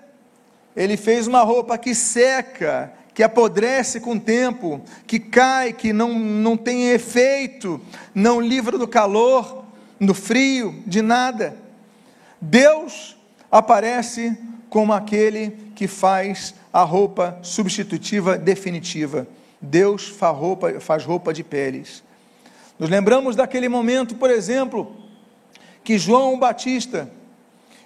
ele 0.76 0.96
fez 0.96 1.26
uma 1.26 1.42
roupa 1.42 1.78
que 1.78 1.94
seca, 1.94 2.92
que 3.12 3.22
apodrece 3.22 4.00
com 4.00 4.12
o 4.12 4.20
tempo, 4.20 4.80
que 5.06 5.20
cai, 5.20 5.72
que 5.72 5.92
não, 5.92 6.18
não 6.18 6.56
tem 6.56 6.90
efeito, 6.90 7.80
não 8.14 8.40
livra 8.40 8.76
do 8.76 8.88
calor, 8.88 9.64
do 10.00 10.12
frio, 10.12 10.82
de 10.86 11.00
nada. 11.00 11.56
Deus 12.40 13.16
aparece 13.50 14.36
como 14.68 14.92
aquele 14.92 15.56
que 15.76 15.86
faz 15.86 16.54
a 16.72 16.82
roupa 16.82 17.38
substitutiva 17.40 18.36
definitiva. 18.36 19.28
Deus 19.60 20.08
faz 20.08 20.36
roupa, 20.36 20.80
faz 20.80 21.04
roupa 21.04 21.32
de 21.32 21.44
peles. 21.44 22.02
Nos 22.76 22.90
lembramos 22.90 23.36
daquele 23.36 23.68
momento, 23.68 24.16
por 24.16 24.28
exemplo, 24.28 24.96
que 25.84 25.96
João 25.96 26.36
Batista, 26.36 27.08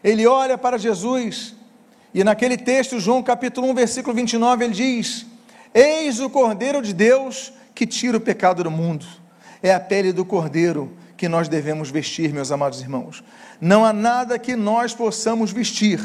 ele 0.02 0.26
olha 0.26 0.57
para 0.57 0.78
Jesus 0.78 1.54
e 2.19 2.25
naquele 2.25 2.57
texto, 2.57 2.99
João 2.99 3.23
capítulo 3.23 3.71
1, 3.71 3.75
versículo 3.75 4.13
29, 4.13 4.65
ele 4.65 4.75
diz: 4.75 5.25
Eis 5.73 6.19
o 6.19 6.29
Cordeiro 6.29 6.83
de 6.83 6.93
Deus 6.93 7.53
que 7.73 7.87
tira 7.87 8.17
o 8.17 8.21
pecado 8.21 8.65
do 8.65 8.71
mundo. 8.73 9.07
É 9.63 9.73
a 9.73 9.79
pele 9.79 10.13
do 10.13 10.25
Cordeiro 10.25 10.93
que 11.17 11.29
nós 11.29 11.49
devemos 11.49 11.93
vestir, 11.93 12.33
meus 12.33 12.51
amados 12.51 12.81
irmãos. 12.81 13.23
Não 13.61 13.85
há 13.85 13.93
nada 13.93 14.37
que 14.37 14.57
nós 14.57 14.93
possamos 14.93 15.53
vestir 15.53 16.01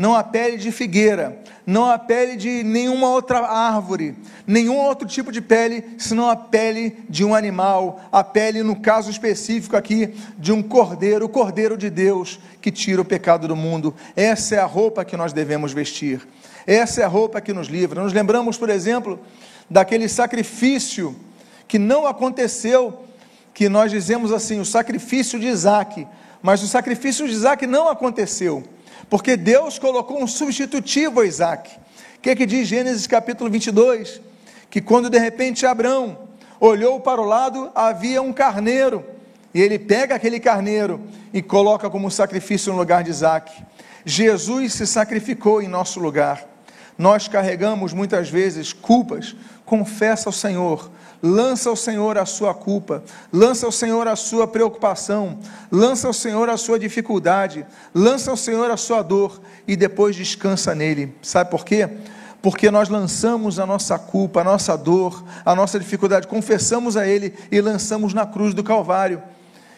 não 0.00 0.14
a 0.14 0.24
pele 0.24 0.56
de 0.56 0.72
figueira, 0.72 1.38
não 1.66 1.90
a 1.90 1.98
pele 1.98 2.34
de 2.34 2.64
nenhuma 2.64 3.10
outra 3.10 3.40
árvore, 3.40 4.16
nenhum 4.46 4.78
outro 4.78 5.06
tipo 5.06 5.30
de 5.30 5.42
pele, 5.42 5.84
senão 5.98 6.30
a 6.30 6.34
pele 6.34 7.04
de 7.06 7.22
um 7.22 7.34
animal, 7.34 8.00
a 8.10 8.24
pele, 8.24 8.62
no 8.62 8.80
caso 8.80 9.10
específico 9.10 9.76
aqui, 9.76 10.14
de 10.38 10.52
um 10.52 10.62
cordeiro, 10.62 11.26
o 11.26 11.28
cordeiro 11.28 11.76
de 11.76 11.90
Deus 11.90 12.40
que 12.62 12.70
tira 12.70 13.02
o 13.02 13.04
pecado 13.04 13.46
do 13.46 13.54
mundo. 13.54 13.94
Essa 14.16 14.54
é 14.54 14.58
a 14.58 14.64
roupa 14.64 15.04
que 15.04 15.18
nós 15.18 15.34
devemos 15.34 15.74
vestir, 15.74 16.26
essa 16.66 17.02
é 17.02 17.04
a 17.04 17.08
roupa 17.08 17.38
que 17.38 17.52
nos 17.52 17.68
livra. 17.68 18.02
Nos 18.02 18.14
lembramos, 18.14 18.56
por 18.56 18.70
exemplo, 18.70 19.20
daquele 19.68 20.08
sacrifício 20.08 21.14
que 21.68 21.78
não 21.78 22.06
aconteceu, 22.06 23.04
que 23.52 23.68
nós 23.68 23.90
dizemos 23.90 24.32
assim, 24.32 24.60
o 24.60 24.64
sacrifício 24.64 25.38
de 25.38 25.46
Isaac, 25.46 26.06
mas 26.40 26.62
o 26.62 26.66
sacrifício 26.66 27.28
de 27.28 27.34
Isaac 27.34 27.66
não 27.66 27.86
aconteceu 27.86 28.64
porque 29.10 29.36
Deus 29.36 29.78
colocou 29.78 30.22
um 30.22 30.26
substitutivo 30.26 31.20
a 31.20 31.26
Isaac. 31.26 31.68
O 32.16 32.20
que, 32.22 32.30
é 32.30 32.36
que 32.36 32.46
diz 32.46 32.68
Gênesis 32.68 33.08
capítulo 33.08 33.50
22? 33.50 34.20
Que 34.70 34.80
quando 34.80 35.10
de 35.10 35.18
repente 35.18 35.66
Abraão 35.66 36.28
olhou 36.60 37.00
para 37.00 37.20
o 37.20 37.24
lado, 37.24 37.72
havia 37.74 38.22
um 38.22 38.32
carneiro, 38.32 39.04
e 39.52 39.60
ele 39.60 39.78
pega 39.78 40.14
aquele 40.14 40.38
carneiro 40.38 41.00
e 41.32 41.42
coloca 41.42 41.90
como 41.90 42.10
sacrifício 42.10 42.72
no 42.72 42.78
lugar 42.78 43.02
de 43.02 43.10
Isaac. 43.10 43.52
Jesus 44.04 44.74
se 44.74 44.86
sacrificou 44.86 45.60
em 45.60 45.66
nosso 45.66 45.98
lugar. 45.98 46.49
Nós 47.00 47.26
carregamos 47.26 47.94
muitas 47.94 48.28
vezes 48.28 48.74
culpas, 48.74 49.34
confessa 49.64 50.28
ao 50.28 50.32
Senhor, 50.34 50.90
lança 51.22 51.70
ao 51.70 51.74
Senhor 51.74 52.18
a 52.18 52.26
sua 52.26 52.52
culpa, 52.52 53.02
lança 53.32 53.64
ao 53.64 53.72
Senhor 53.72 54.06
a 54.06 54.14
sua 54.14 54.46
preocupação, 54.46 55.38
lança 55.72 56.06
ao 56.06 56.12
Senhor 56.12 56.50
a 56.50 56.58
sua 56.58 56.78
dificuldade, 56.78 57.64
lança 57.94 58.30
ao 58.30 58.36
Senhor 58.36 58.70
a 58.70 58.76
sua 58.76 59.00
dor 59.00 59.40
e 59.66 59.76
depois 59.76 60.14
descansa 60.14 60.74
nele. 60.74 61.16
Sabe 61.22 61.50
por 61.50 61.64
quê? 61.64 61.88
Porque 62.42 62.70
nós 62.70 62.90
lançamos 62.90 63.58
a 63.58 63.64
nossa 63.64 63.98
culpa, 63.98 64.42
a 64.42 64.44
nossa 64.44 64.76
dor, 64.76 65.24
a 65.42 65.56
nossa 65.56 65.80
dificuldade, 65.80 66.26
confessamos 66.26 66.98
a 66.98 67.06
Ele 67.06 67.32
e 67.50 67.62
lançamos 67.62 68.12
na 68.12 68.26
cruz 68.26 68.52
do 68.52 68.62
Calvário. 68.62 69.22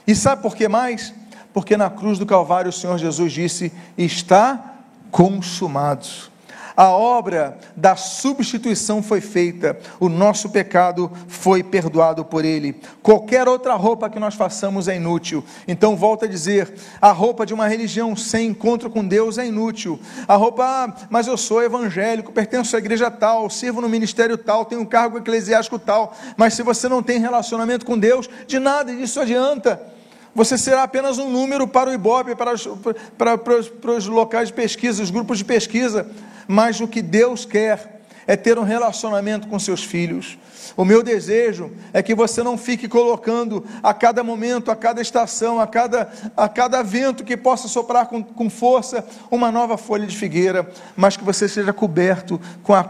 E 0.04 0.16
sabe 0.16 0.42
por 0.42 0.56
que 0.56 0.66
mais? 0.66 1.14
Porque 1.54 1.76
na 1.76 1.88
cruz 1.88 2.18
do 2.18 2.26
Calvário 2.26 2.70
o 2.70 2.72
Senhor 2.72 2.98
Jesus 2.98 3.32
disse: 3.32 3.72
Está 3.96 4.74
consumado 5.12 6.31
a 6.76 6.88
obra 6.88 7.58
da 7.76 7.96
substituição 7.96 9.02
foi 9.02 9.20
feita, 9.20 9.78
o 10.00 10.08
nosso 10.08 10.50
pecado 10.50 11.10
foi 11.28 11.62
perdoado 11.62 12.24
por 12.24 12.44
Ele. 12.44 12.80
Qualquer 13.02 13.48
outra 13.48 13.74
roupa 13.74 14.08
que 14.08 14.18
nós 14.18 14.34
façamos 14.34 14.88
é 14.88 14.96
inútil. 14.96 15.44
Então, 15.68 15.96
volto 15.96 16.24
a 16.24 16.28
dizer: 16.28 16.74
a 17.00 17.12
roupa 17.12 17.44
de 17.44 17.52
uma 17.52 17.68
religião 17.68 18.16
sem 18.16 18.48
encontro 18.48 18.90
com 18.90 19.06
Deus 19.06 19.38
é 19.38 19.46
inútil. 19.46 20.00
A 20.26 20.34
roupa, 20.34 20.64
ah, 20.64 21.06
mas 21.10 21.26
eu 21.26 21.36
sou 21.36 21.62
evangélico, 21.62 22.32
pertenço 22.32 22.74
à 22.76 22.78
igreja 22.78 23.10
tal, 23.10 23.50
sirvo 23.50 23.80
no 23.80 23.88
ministério 23.88 24.38
tal, 24.38 24.64
tenho 24.64 24.80
um 24.80 24.86
cargo 24.86 25.18
eclesiástico 25.18 25.78
tal, 25.78 26.14
mas 26.36 26.54
se 26.54 26.62
você 26.62 26.88
não 26.88 27.02
tem 27.02 27.18
relacionamento 27.20 27.84
com 27.84 27.98
Deus, 27.98 28.28
de 28.46 28.58
nada 28.58 28.94
disso 28.94 29.20
adianta 29.20 29.80
você 30.34 30.56
será 30.56 30.82
apenas 30.82 31.18
um 31.18 31.30
número 31.30 31.68
para 31.68 31.90
o 31.90 31.92
Ibope, 31.92 32.34
para 32.34 32.54
os, 32.54 32.66
para, 33.18 33.36
para, 33.36 33.62
para 33.62 33.90
os 33.90 34.06
locais 34.06 34.48
de 34.48 34.54
pesquisa, 34.54 35.02
os 35.02 35.10
grupos 35.10 35.36
de 35.36 35.44
pesquisa 35.44 36.06
mas 36.46 36.80
o 36.80 36.88
que 36.88 37.02
Deus 37.02 37.44
quer 37.44 38.02
é 38.26 38.36
ter 38.36 38.58
um 38.58 38.62
relacionamento 38.62 39.48
com 39.48 39.58
seus 39.58 39.82
filhos. 39.82 40.38
O 40.76 40.84
meu 40.84 41.02
desejo 41.02 41.70
é 41.92 42.02
que 42.02 42.14
você 42.14 42.42
não 42.42 42.56
fique 42.56 42.88
colocando 42.88 43.64
a 43.82 43.92
cada 43.92 44.22
momento, 44.22 44.70
a 44.70 44.76
cada 44.76 45.02
estação, 45.02 45.60
a 45.60 45.66
cada, 45.66 46.10
a 46.36 46.48
cada 46.48 46.82
vento 46.82 47.24
que 47.24 47.36
possa 47.36 47.68
soprar 47.68 48.06
com, 48.06 48.22
com 48.22 48.48
força 48.48 49.04
uma 49.30 49.50
nova 49.52 49.76
folha 49.76 50.06
de 50.06 50.16
figueira, 50.16 50.70
mas 50.96 51.16
que 51.16 51.24
você 51.24 51.48
seja 51.48 51.72
coberto 51.72 52.40
com 52.62 52.72
a, 52.72 52.88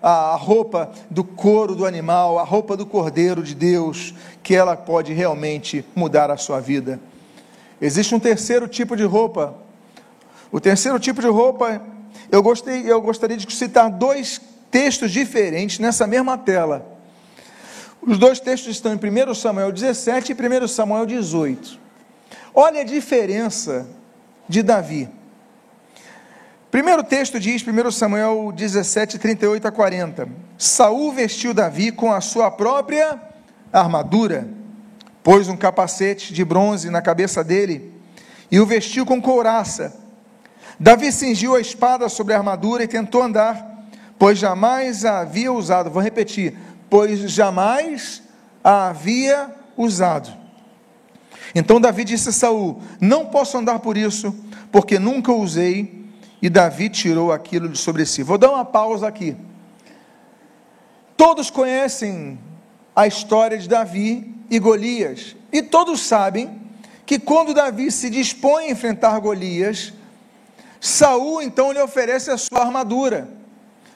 a, 0.00 0.10
a 0.32 0.36
roupa 0.36 0.92
do 1.10 1.24
couro 1.24 1.74
do 1.74 1.86
animal, 1.86 2.38
a 2.38 2.44
roupa 2.44 2.76
do 2.76 2.86
cordeiro 2.86 3.42
de 3.42 3.54
Deus, 3.54 4.14
que 4.42 4.54
ela 4.54 4.76
pode 4.76 5.12
realmente 5.12 5.84
mudar 5.96 6.30
a 6.30 6.36
sua 6.36 6.60
vida. 6.60 7.00
Existe 7.80 8.14
um 8.14 8.20
terceiro 8.20 8.68
tipo 8.68 8.96
de 8.96 9.04
roupa. 9.04 9.54
O 10.50 10.60
terceiro 10.60 10.98
tipo 10.98 11.20
de 11.20 11.28
roupa 11.28 11.80
eu, 12.30 12.42
gostei, 12.42 12.90
eu 12.90 13.00
gostaria 13.00 13.36
de 13.36 13.52
citar 13.54 13.90
dois 13.90 14.40
textos 14.70 15.10
diferentes 15.10 15.78
nessa 15.78 16.06
mesma 16.06 16.36
tela. 16.36 16.98
Os 18.00 18.18
dois 18.18 18.40
textos 18.40 18.70
estão 18.72 18.92
em 18.92 18.96
1 18.96 19.34
Samuel 19.34 19.72
17 19.72 20.32
e 20.32 20.62
1 20.64 20.68
Samuel 20.68 21.06
18. 21.06 21.78
Olha 22.54 22.80
a 22.80 22.84
diferença 22.84 23.86
de 24.48 24.62
Davi. 24.62 25.08
Primeiro 26.70 27.02
texto 27.02 27.40
diz, 27.40 27.64
1 27.66 27.90
Samuel 27.90 28.52
17, 28.54 29.18
38 29.18 29.66
a 29.66 29.72
40. 29.72 30.28
Saul 30.56 31.12
vestiu 31.12 31.54
Davi 31.54 31.90
com 31.90 32.12
a 32.12 32.20
sua 32.20 32.50
própria 32.50 33.18
armadura, 33.72 34.48
pôs 35.22 35.48
um 35.48 35.56
capacete 35.56 36.32
de 36.32 36.44
bronze 36.44 36.90
na 36.90 37.00
cabeça 37.00 37.42
dele 37.42 37.92
e 38.50 38.60
o 38.60 38.66
vestiu 38.66 39.04
com 39.04 39.20
couraça 39.20 39.94
Davi 40.80 41.10
cingiu 41.10 41.54
a 41.54 41.60
espada 41.60 42.08
sobre 42.08 42.34
a 42.34 42.38
armadura 42.38 42.84
e 42.84 42.88
tentou 42.88 43.22
andar, 43.22 43.88
pois 44.18 44.38
jamais 44.38 45.04
a 45.04 45.20
havia 45.20 45.52
usado. 45.52 45.90
Vou 45.90 46.02
repetir: 46.02 46.56
pois 46.88 47.18
jamais 47.30 48.22
a 48.62 48.88
havia 48.88 49.50
usado. 49.76 50.30
Então 51.54 51.80
Davi 51.80 52.04
disse 52.04 52.28
a 52.28 52.32
Saul: 52.32 52.80
Não 53.00 53.26
posso 53.26 53.58
andar 53.58 53.80
por 53.80 53.96
isso, 53.96 54.34
porque 54.70 54.98
nunca 54.98 55.32
usei. 55.32 55.98
E 56.40 56.48
Davi 56.48 56.88
tirou 56.88 57.32
aquilo 57.32 57.68
de 57.68 57.76
sobre 57.76 58.06
si. 58.06 58.22
Vou 58.22 58.38
dar 58.38 58.52
uma 58.52 58.64
pausa 58.64 59.08
aqui. 59.08 59.36
Todos 61.16 61.50
conhecem 61.50 62.38
a 62.94 63.08
história 63.08 63.58
de 63.58 63.68
Davi 63.68 64.36
e 64.48 64.58
Golias, 64.60 65.34
e 65.52 65.62
todos 65.62 66.00
sabem 66.00 66.60
que 67.04 67.18
quando 67.18 67.52
Davi 67.52 67.90
se 67.90 68.08
dispõe 68.08 68.66
a 68.66 68.70
enfrentar 68.70 69.18
Golias, 69.18 69.92
Saul 70.80 71.42
então 71.42 71.72
lhe 71.72 71.80
oferece 71.80 72.30
a 72.30 72.38
sua 72.38 72.60
armadura. 72.60 73.28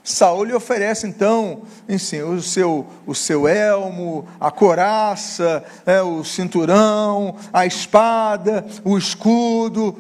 Saul 0.05 0.45
lhe 0.45 0.53
oferece 0.53 1.07
então 1.07 1.63
enfim, 1.89 2.23
o, 2.23 2.43
seu, 2.43 2.87
o 3.07 3.15
seu 3.15 3.47
elmo, 3.47 4.27
a 4.41 4.51
coraça, 4.51 5.65
é, 5.87 6.03
o 6.03 6.25
cinturão, 6.25 7.37
a 7.53 7.65
espada, 7.67 8.67
o 8.85 8.99
escudo. 8.99 9.99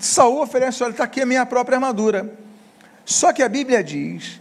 Saul 0.00 0.42
oferece, 0.42 0.82
olha, 0.82 0.92
está 0.92 1.04
aqui 1.04 1.20
a 1.20 1.26
minha 1.26 1.44
própria 1.44 1.76
armadura. 1.76 2.32
Só 3.04 3.32
que 3.32 3.42
a 3.42 3.48
Bíblia 3.48 3.82
diz 3.82 4.40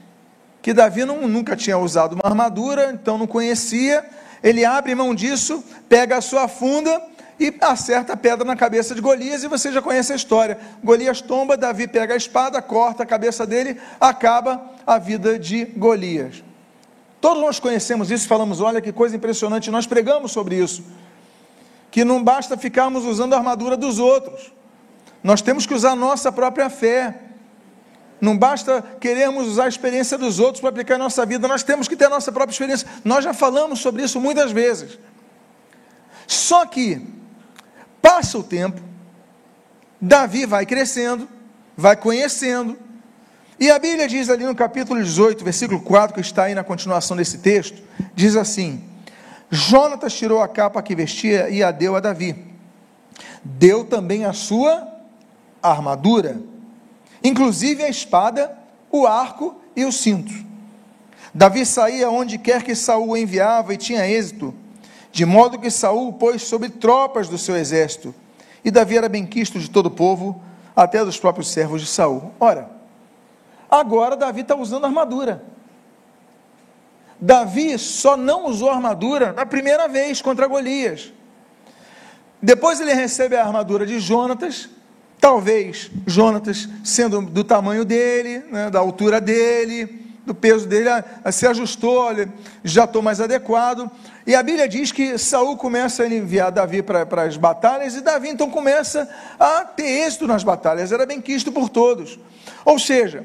que 0.62 0.74
Davi 0.74 1.06
não, 1.06 1.28
nunca 1.28 1.56
tinha 1.56 1.78
usado 1.78 2.14
uma 2.14 2.26
armadura, 2.26 2.92
então 2.94 3.18
não 3.18 3.28
conhecia. 3.28 4.06
Ele 4.44 4.64
abre 4.64 4.94
mão 4.94 5.16
disso, 5.16 5.64
pega 5.90 6.18
a 6.18 6.22
sua 6.22 6.48
funda 6.48 7.02
e 7.40 7.54
acerta 7.62 8.14
a 8.14 8.18
pedra 8.18 8.44
na 8.44 8.56
cabeça 8.56 8.96
de 8.96 9.02
Golias, 9.02 9.44
e 9.44 9.48
você 9.48 9.72
já 9.72 9.82
conhece 9.82 10.12
a 10.12 10.16
história. 10.16 10.58
Golias 10.84 11.22
tomba, 11.22 11.56
Davi 11.56 11.88
pega 11.88 12.14
a 12.14 12.18
espada, 12.18 12.62
corta 12.62 13.04
a 13.04 13.06
cabeça 13.06 13.46
dele, 13.46 13.80
acaba 14.00 14.72
a 14.86 14.98
vida 14.98 15.38
de 15.38 15.66
Golias. 15.66 16.44
Todos 17.22 17.42
nós 17.42 17.60
conhecemos 17.60 18.10
isso, 18.12 18.28
falamos, 18.28 18.62
olha 18.62 18.82
que 18.82 18.92
coisa 18.92 19.16
impressionante, 19.16 19.70
nós 19.70 19.86
pregamos 19.86 20.32
sobre 20.32 20.56
isso. 20.56 20.84
Que 21.92 22.04
não 22.04 22.24
basta 22.24 22.58
ficarmos 22.58 23.06
usando 23.06 23.34
a 23.34 23.38
armadura 23.38 23.78
dos 23.78 24.00
outros. 24.00 24.52
Nós 25.24 25.42
temos 25.42 25.66
que 25.66 25.74
usar 25.74 25.96
nossa 25.96 26.32
própria 26.32 26.70
fé. 26.70 27.22
Não 28.20 28.38
basta 28.38 28.84
querermos 29.00 29.48
usar 29.48 29.66
a 29.66 29.68
experiência 29.68 30.18
dos 30.18 30.40
outros 30.40 30.60
para 30.60 30.70
aplicar 30.70 30.96
a 30.96 31.00
nossa 31.00 31.24
vida, 31.26 31.48
nós 31.48 31.62
temos 31.62 31.88
que 31.88 31.96
ter 31.96 32.06
a 32.06 32.10
nossa 32.10 32.32
própria 32.32 32.54
experiência. 32.54 32.88
Nós 33.04 33.24
já 33.24 33.34
falamos 33.34 33.80
sobre 33.80 34.04
isso 34.04 34.20
muitas 34.20 34.52
vezes. 34.52 34.98
Só 36.26 36.66
que 36.66 37.17
Passa 38.02 38.38
o 38.38 38.44
tempo, 38.44 38.82
Davi 40.00 40.46
vai 40.46 40.66
crescendo, 40.66 41.28
vai 41.76 41.96
conhecendo, 41.96 42.78
e 43.60 43.72
a 43.72 43.80
Bíblia 43.80 44.08
diz 44.08 44.30
ali 44.30 44.46
no 44.46 44.54
capítulo 44.54 45.04
18, 45.04 45.44
versículo 45.44 45.82
4, 45.82 46.14
que 46.14 46.22
está 46.22 46.44
aí 46.44 46.54
na 46.54 46.64
continuação 46.64 47.18
desse 47.18 47.40
texto, 47.40 47.82
diz 48.14 48.36
assim: 48.36 48.84
Jonatas 49.50 50.14
tirou 50.14 50.42
a 50.42 50.48
capa 50.48 50.82
que 50.82 50.94
vestia 50.94 51.50
e 51.50 51.64
a 51.64 51.72
deu 51.72 51.96
a 51.96 52.00
Davi. 52.00 52.36
Deu 53.44 53.84
também 53.84 54.26
a 54.26 54.34
sua 54.34 54.88
armadura, 55.62 56.40
inclusive 57.24 57.84
a 57.84 57.90
espada, 57.90 58.56
o 58.92 59.08
arco 59.08 59.60
e 59.76 59.86
o 59.86 59.92
cinto. 59.92 60.34
Davi 61.34 61.66
saía 61.66 62.12
onde 62.12 62.38
quer 62.38 62.62
que 62.62 62.76
Saul 62.76 63.10
o 63.10 63.18
enviava 63.18 63.74
e 63.74 63.78
tinha 63.78 64.08
êxito 64.08 64.54
de 65.18 65.26
modo 65.26 65.58
que 65.58 65.72
Saul 65.72 66.14
pôs 66.14 66.44
sobre 66.44 66.70
tropas 66.70 67.28
do 67.28 67.40
seu 67.40 67.58
exército, 67.58 68.14
e 68.64 68.70
Davi 68.70 68.98
era 68.98 69.10
benquisto 69.10 69.58
de 69.58 69.68
todo 69.68 69.88
o 69.88 69.92
povo, 69.92 70.40
até 70.76 71.04
dos 71.04 71.20
próprios 71.20 71.48
servos 71.48 71.82
de 71.82 71.88
Saul. 71.88 72.32
Ora, 72.40 72.70
agora 73.68 74.16
Davi 74.16 74.42
está 74.42 74.56
usando 74.56 74.86
armadura. 74.86 75.44
Davi 77.20 77.80
só 77.80 78.16
não 78.16 78.46
usou 78.46 78.70
armadura 78.70 79.34
na 79.34 79.44
primeira 79.44 79.88
vez 79.88 80.22
contra 80.22 80.46
Golias. 80.46 81.12
Depois 82.40 82.80
ele 82.80 82.94
recebe 82.94 83.36
a 83.36 83.44
armadura 83.44 83.88
de 83.88 84.00
Jonatas, 84.00 84.70
talvez 85.20 85.90
Jonatas 86.06 86.70
sendo 86.84 87.24
do 87.24 87.44
tamanho 87.44 87.84
dele, 87.84 88.46
né, 88.52 88.70
da 88.70 88.78
altura 88.78 89.20
dele, 89.20 90.06
do 90.28 90.36
peso 90.36 90.68
dele, 90.68 90.90
se 91.32 91.48
ajustou, 91.48 91.98
olha, 91.98 92.32
já 92.64 92.84
estou 92.84 93.02
mais 93.02 93.20
adequado. 93.20 93.90
E 94.28 94.36
a 94.36 94.44
Bíblia 94.44 94.68
diz 94.68 94.92
que 94.92 95.18
Saul 95.18 95.56
começa 95.56 96.04
a 96.04 96.08
enviar 96.14 96.52
Davi 96.52 96.84
para, 96.84 97.24
as 97.24 97.38
batalhas, 97.38 97.96
e 97.96 98.02
Davi 98.02 98.28
então 98.28 98.50
começa 98.50 99.10
a 99.40 99.64
ter 99.64 99.86
êxito 100.06 100.28
nas 100.28 100.44
batalhas, 100.44 100.92
era 100.92 101.06
bem 101.06 101.22
quisto 101.22 101.50
por 101.50 101.70
todos. 101.70 102.20
Ou 102.66 102.78
seja, 102.78 103.24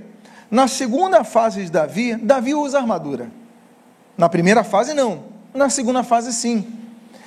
na 0.49 0.69
segunda 0.69 1.25
fase 1.25 1.65
de 1.65 1.73
Davi, 1.73 2.15
Davi 2.15 2.55
usa 2.55 2.79
armadura. 2.79 3.29
Na 4.17 4.29
primeira 4.29 4.63
fase, 4.63 4.95
não. 4.95 5.25
Na 5.53 5.69
segunda 5.69 6.05
fase, 6.05 6.33
sim. 6.33 6.73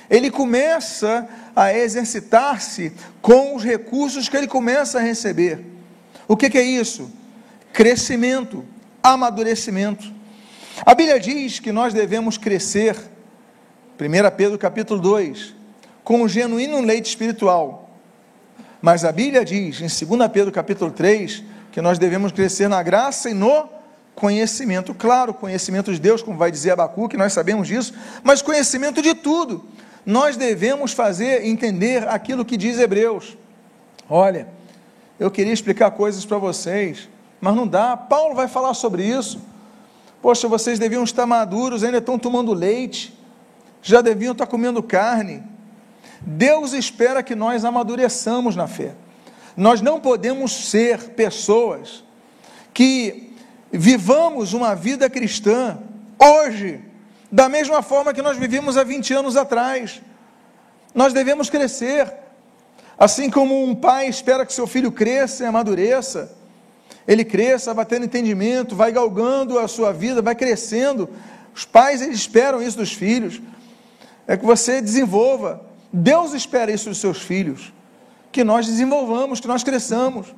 Ele 0.08 0.30
começa 0.30 1.28
a 1.54 1.74
exercitar-se 1.74 2.94
com 3.20 3.54
os 3.54 3.62
recursos 3.62 4.26
que 4.26 4.38
ele 4.38 4.46
começa 4.46 4.98
a 4.98 5.02
receber. 5.02 5.62
O 6.26 6.34
que, 6.34 6.48
que 6.48 6.56
é 6.56 6.62
isso? 6.62 7.10
Crescimento, 7.74 8.64
amadurecimento. 9.02 10.10
A 10.80 10.94
Bíblia 10.94 11.20
diz 11.20 11.58
que 11.58 11.72
nós 11.72 11.92
devemos 11.92 12.38
crescer 12.38 12.96
1 13.98 14.36
Pedro 14.36 14.58
capítulo 14.58 15.00
2, 15.00 15.54
com 16.04 16.22
um 16.22 16.28
genuíno 16.28 16.80
leite 16.82 17.06
espiritual. 17.06 17.88
Mas 18.82 19.06
a 19.06 19.10
Bíblia 19.10 19.42
diz, 19.42 19.80
em 19.80 20.06
2 20.06 20.30
Pedro 20.30 20.52
capítulo 20.52 20.90
3, 20.90 21.42
que 21.72 21.80
nós 21.80 21.98
devemos 21.98 22.30
crescer 22.30 22.68
na 22.68 22.82
graça 22.82 23.30
e 23.30 23.34
no 23.34 23.68
conhecimento, 24.14 24.94
claro, 24.94 25.32
conhecimento 25.32 25.92
de 25.92 25.98
Deus, 25.98 26.22
como 26.22 26.36
vai 26.36 26.50
dizer 26.50 26.72
Abacuque, 26.72 27.16
nós 27.16 27.32
sabemos 27.32 27.68
disso, 27.68 27.94
mas 28.22 28.42
conhecimento 28.42 29.00
de 29.00 29.14
tudo. 29.14 29.64
Nós 30.04 30.36
devemos 30.36 30.92
fazer 30.92 31.46
entender 31.46 32.06
aquilo 32.06 32.44
que 32.44 32.56
diz 32.56 32.78
Hebreus. 32.78 33.36
Olha, 34.08 34.46
eu 35.18 35.30
queria 35.30 35.52
explicar 35.52 35.90
coisas 35.90 36.24
para 36.24 36.36
vocês, 36.38 37.08
mas 37.40 37.56
não 37.56 37.66
dá. 37.66 37.96
Paulo 37.96 38.34
vai 38.34 38.46
falar 38.46 38.74
sobre 38.74 39.04
isso. 39.04 39.40
Poxa, 40.20 40.46
vocês 40.48 40.78
deviam 40.78 41.02
estar 41.02 41.26
maduros, 41.26 41.82
ainda 41.82 41.98
estão 41.98 42.18
tomando 42.18 42.52
leite, 42.52 43.16
já 43.86 44.00
deviam 44.00 44.32
estar 44.32 44.46
comendo 44.46 44.82
carne. 44.82 45.44
Deus 46.20 46.72
espera 46.72 47.22
que 47.22 47.36
nós 47.36 47.64
amadureçamos 47.64 48.56
na 48.56 48.66
fé. 48.66 48.94
Nós 49.56 49.80
não 49.80 50.00
podemos 50.00 50.70
ser 50.70 51.10
pessoas 51.10 52.02
que 52.74 53.32
vivamos 53.70 54.52
uma 54.52 54.74
vida 54.74 55.08
cristã 55.08 55.78
hoje, 56.18 56.80
da 57.30 57.48
mesma 57.48 57.80
forma 57.80 58.12
que 58.12 58.20
nós 58.20 58.36
vivíamos 58.36 58.76
há 58.76 58.82
20 58.82 59.14
anos 59.14 59.36
atrás. 59.36 60.02
Nós 60.92 61.12
devemos 61.12 61.48
crescer, 61.48 62.12
assim 62.98 63.30
como 63.30 63.64
um 63.64 63.74
pai 63.74 64.08
espera 64.08 64.44
que 64.44 64.52
seu 64.52 64.66
filho 64.66 64.90
cresça 64.90 65.44
e 65.44 65.46
amadureça, 65.46 66.34
ele 67.06 67.24
cresça, 67.24 67.72
vai 67.72 67.86
tendo 67.86 68.06
entendimento, 68.06 68.74
vai 68.74 68.90
galgando 68.90 69.60
a 69.60 69.68
sua 69.68 69.92
vida, 69.92 70.20
vai 70.20 70.34
crescendo. 70.34 71.08
Os 71.54 71.64
pais 71.64 72.02
eles 72.02 72.16
esperam 72.18 72.60
isso 72.60 72.76
dos 72.76 72.92
filhos, 72.92 73.40
é 74.26 74.36
que 74.36 74.44
você 74.44 74.80
desenvolva. 74.80 75.62
Deus 75.92 76.34
espera 76.34 76.70
isso 76.70 76.88
dos 76.88 76.98
seus 76.98 77.22
filhos, 77.22 77.72
que 78.32 78.44
nós 78.44 78.66
desenvolvamos, 78.66 79.40
que 79.40 79.48
nós 79.48 79.62
cresçamos 79.62 80.34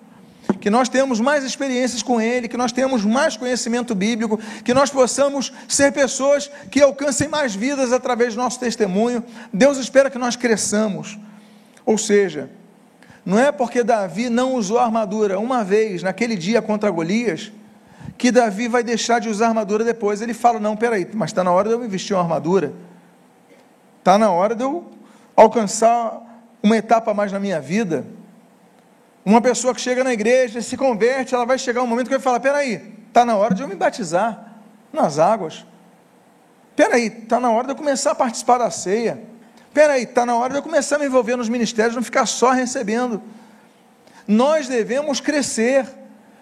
que 0.61 0.71
nós 0.71 0.89
tenhamos 0.89 1.21
mais 1.21 1.45
experiências 1.45 2.03
com 2.03 2.21
Ele, 2.21 2.49
que 2.49 2.57
nós 2.57 2.73
tenhamos 2.73 3.05
mais 3.05 3.37
conhecimento 3.37 3.95
bíblico, 3.95 4.39
que 4.65 4.73
nós 4.73 4.91
possamos 4.91 5.53
ser 5.69 5.93
pessoas 5.93 6.51
que 6.71 6.81
alcancem 6.81 7.29
mais 7.29 7.55
vidas 7.55 7.93
através 7.93 8.35
do 8.35 8.41
nosso 8.41 8.59
testemunho. 8.59 9.23
Deus 9.53 9.79
espera 9.79 10.11
que 10.11 10.19
nós 10.19 10.37
cresçamos. 10.37 11.19
Ou 11.85 11.99
seja, 11.99 12.51
não 13.25 13.39
é 13.39 13.53
porque 13.53 13.85
Davi 13.85 14.29
não 14.29 14.55
usou 14.55 14.79
armadura 14.79 15.39
uma 15.39 15.63
vez 15.63 16.03
naquele 16.03 16.37
dia 16.37 16.63
contra 16.63 16.91
Golias, 16.91 17.53
que 18.17 18.33
Davi 18.33 18.69
vai 18.69 18.83
deixar 18.83 19.21
de 19.21 19.29
usar 19.29 19.49
armadura 19.49 19.85
depois. 19.85 20.21
Ele 20.21 20.35
fala: 20.35 20.59
Não, 20.59 20.77
peraí, 20.77 21.07
mas 21.13 21.31
está 21.31 21.45
na 21.45 21.53
hora 21.53 21.69
de 21.69 21.75
eu 21.75 21.79
me 21.79 21.89
vestir 21.89 22.15
uma 22.15 22.23
armadura, 22.23 22.73
está 23.99 24.19
na 24.19 24.31
hora 24.31 24.55
de 24.55 24.63
eu 24.63 24.91
alcançar 25.37 26.21
uma 26.63 26.77
etapa 26.77 27.15
mais 27.15 27.33
na 27.33 27.39
minha 27.39 27.61
vida. 27.61 28.05
Uma 29.25 29.41
pessoa 29.41 29.75
que 29.75 29.81
chega 29.81 30.03
na 30.03 30.13
igreja, 30.13 30.63
se 30.63 30.77
converte, 30.77 31.35
ela 31.35 31.45
vai 31.45 31.59
chegar 31.59 31.83
um 31.83 31.87
momento 31.87 32.07
que 32.07 32.15
vai 32.15 32.21
falar: 32.21 32.41
peraí, 32.41 32.95
está 33.09 33.25
na 33.25 33.37
hora 33.37 33.55
de 33.55 33.63
eu 33.63 33.69
me 33.69 33.75
batizar 33.75 34.55
nas 34.93 35.19
águas. 35.19 35.67
Peraí, 36.75 37.09
está 37.09 37.41
na 37.41 37.51
hora 37.51 37.67
de 37.67 37.73
eu 37.73 37.77
começar 37.77 38.13
a 38.13 38.15
participar 38.15 38.59
da 38.59 38.71
ceia. 38.71 39.23
Peraí, 39.75 40.05
está 40.05 40.25
na 40.25 40.35
hora 40.37 40.53
de 40.53 40.59
eu 40.59 40.63
começar 40.63 40.97
a 40.97 40.99
me 40.99 41.07
envolver 41.07 41.37
nos 41.37 41.49
ministérios, 41.49 41.95
não 41.95 42.03
ficar 42.03 42.27
só 42.27 42.51
recebendo. 42.51 43.23
Nós 44.27 44.69
devemos 44.69 45.21
crescer, 45.21 45.87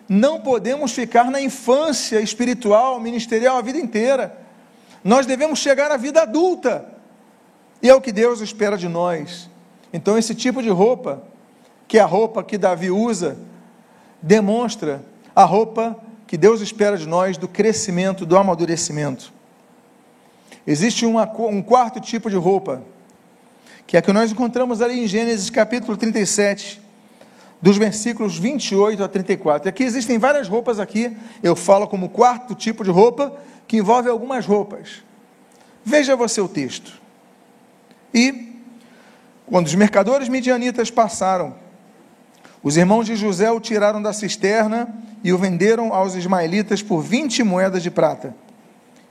não 0.09 0.41
podemos 0.41 0.93
ficar 0.93 1.31
na 1.31 1.41
infância 1.41 2.21
espiritual, 2.21 3.01
ministerial 3.01 3.57
a 3.57 3.63
vida 3.63 3.79
inteira. 3.79 4.37
Nós 5.03 5.27
devemos 5.27 5.59
chegar 5.59 5.91
à 5.91 5.97
vida 5.97 6.23
adulta, 6.23 6.96
e 7.83 7.89
é 7.89 7.95
o 7.95 8.01
que 8.01 8.13
Deus 8.13 8.41
espera 8.41 8.77
de 8.77 8.89
nós. 8.89 9.51
Então, 9.93 10.17
esse 10.19 10.35
tipo 10.35 10.63
de 10.63 10.71
roupa 10.71 11.23
que 11.89 11.99
a 11.99 12.07
roupa 12.07 12.43
que 12.43 12.59
Davi 12.59 12.91
usa 12.91 13.39
demonstra 14.21 15.03
a 15.35 15.45
roupa 15.45 15.97
que 16.27 16.37
Deus 16.37 16.61
espera 16.61 16.97
de 16.97 17.07
nós 17.07 17.39
do 17.39 17.47
crescimento, 17.47 18.27
do 18.27 18.37
amadurecimento. 18.37 19.33
Existe 20.67 21.07
uma, 21.07 21.31
um 21.39 21.63
quarto 21.63 22.01
tipo 22.01 22.29
de 22.29 22.37
roupa, 22.37 22.83
que 23.87 23.97
é 23.97 24.01
a 24.01 24.03
que 24.03 24.13
nós 24.13 24.33
encontramos 24.33 24.83
ali 24.83 25.05
em 25.05 25.07
Gênesis 25.07 25.49
capítulo 25.49 25.97
37, 25.97 26.83
dos 27.63 27.77
versículos 27.77 28.37
28 28.37 29.05
a 29.05 29.09
34. 29.09 29.69
Aqui 29.69 29.85
existem 29.85 30.19
várias 30.19 30.49
roupas 30.49 30.81
aqui, 30.81 31.17
eu 31.43 31.55
falo 31.55 31.87
como 31.87 32.09
quarto 32.09 32.55
tipo 32.55 32.83
de 32.83 32.91
roupa, 32.91 33.33
que 33.69 33.77
envolve 33.77 34.09
algumas 34.09 34.45
roupas. 34.45 35.05
Veja 35.85 36.17
você 36.17 36.41
o 36.41 36.49
texto. 36.49 37.01
E, 38.17 38.65
quando 39.47 39.67
os 39.67 39.75
mercadores 39.75 40.29
midianitas 40.29 40.91
passaram 40.91 41.55
os 42.67 42.77
irmãos 42.77 43.07
de 43.07 43.15
José 43.15 43.49
o 43.49 43.61
tiraram 43.61 44.03
da 44.03 44.13
cisterna 44.13 44.89
e 45.23 45.33
o 45.33 45.39
venderam 45.39 45.95
aos 45.95 46.17
ismaelitas 46.17 46.83
por 46.83 47.01
20 47.01 47.45
moedas 47.45 47.81
de 47.81 47.93
prata. 47.93 48.35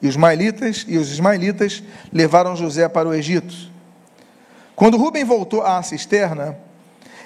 E 0.02 0.08
os 0.08 0.16
ismaelitas 0.16 0.86
e 0.90 0.98
os 0.98 1.10
ismaelitas 1.10 1.82
levaram 2.12 2.54
José 2.54 2.90
para 2.90 3.08
o 3.08 3.14
Egito. 3.14 3.56
Quando 4.76 4.98
Rubem 4.98 5.24
voltou 5.24 5.62
à 5.62 5.82
cisterna, 5.82 6.58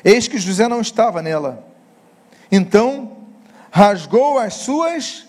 eis 0.06 0.28
que 0.28 0.38
José 0.38 0.68
não 0.68 0.82
estava 0.82 1.20
nela. 1.20 1.66
Então 2.52 3.18
rasgou 3.72 4.38
as 4.38 4.54
suas 4.54 5.26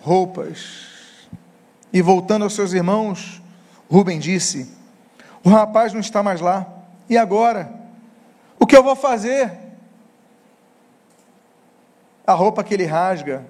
roupas. 0.00 1.18
E 1.92 2.00
voltando 2.00 2.44
aos 2.44 2.54
seus 2.54 2.72
irmãos, 2.72 3.42
Rubem 3.90 4.20
disse: 4.20 4.75
O 5.46 5.48
rapaz 5.48 5.92
não 5.92 6.00
está 6.00 6.24
mais 6.24 6.40
lá. 6.40 6.66
E 7.08 7.16
agora? 7.16 7.72
O 8.58 8.66
que 8.66 8.76
eu 8.76 8.82
vou 8.82 8.96
fazer? 8.96 9.52
A 12.26 12.32
roupa 12.32 12.64
que 12.64 12.74
ele 12.74 12.84
rasga 12.84 13.46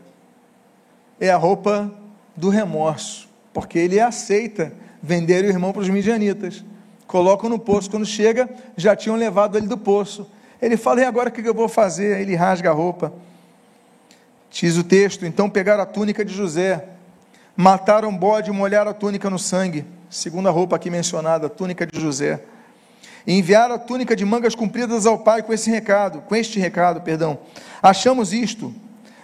é 1.18 1.30
a 1.30 1.38
roupa 1.38 1.90
do 2.36 2.50
remorso, 2.50 3.26
porque 3.50 3.78
ele 3.78 3.98
aceita 3.98 4.74
vender 5.02 5.42
o 5.42 5.48
irmão 5.48 5.72
para 5.72 5.80
os 5.80 5.88
midianitas. 5.88 6.62
Colocam 7.06 7.48
no 7.48 7.58
poço, 7.58 7.90
quando 7.90 8.04
chega, 8.04 8.46
já 8.76 8.94
tinham 8.94 9.16
levado 9.16 9.56
ele 9.56 9.66
do 9.66 9.78
poço. 9.78 10.30
Ele 10.60 10.76
fala: 10.76 11.00
e 11.00 11.04
agora 11.04 11.30
o 11.30 11.32
que 11.32 11.48
eu 11.48 11.54
vou 11.54 11.66
fazer? 11.66 12.20
Ele 12.20 12.34
rasga 12.34 12.68
a 12.68 12.74
roupa. 12.74 13.10
Diz 14.50 14.76
o 14.76 14.84
texto: 14.84 15.24
então 15.24 15.48
pegaram 15.48 15.82
a 15.82 15.86
túnica 15.86 16.22
de 16.22 16.34
José, 16.34 16.90
mataram 17.56 18.10
o 18.10 18.12
bode 18.12 18.50
e 18.50 18.52
molharam 18.52 18.90
a 18.90 18.94
túnica 18.94 19.30
no 19.30 19.38
sangue. 19.38 19.95
Segunda 20.16 20.48
roupa 20.48 20.76
aqui 20.76 20.88
mencionada, 20.88 21.46
a 21.46 21.50
túnica 21.50 21.86
de 21.86 22.00
José. 22.00 22.42
E 23.26 23.38
enviaram 23.38 23.74
a 23.74 23.78
túnica 23.78 24.16
de 24.16 24.24
mangas 24.24 24.54
compridas 24.54 25.04
ao 25.04 25.18
pai 25.18 25.42
com 25.42 25.52
esse 25.52 25.70
recado, 25.70 26.22
com 26.22 26.34
este 26.34 26.58
recado, 26.58 27.02
perdão. 27.02 27.38
Achamos 27.82 28.32
isto. 28.32 28.74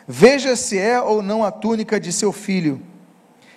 Veja 0.07 0.55
se 0.55 0.79
é 0.79 1.01
ou 1.01 1.23
não 1.23 1.43
a 1.43 1.51
túnica 1.51 1.99
de 1.99 2.13
seu 2.13 2.31
filho. 2.31 2.79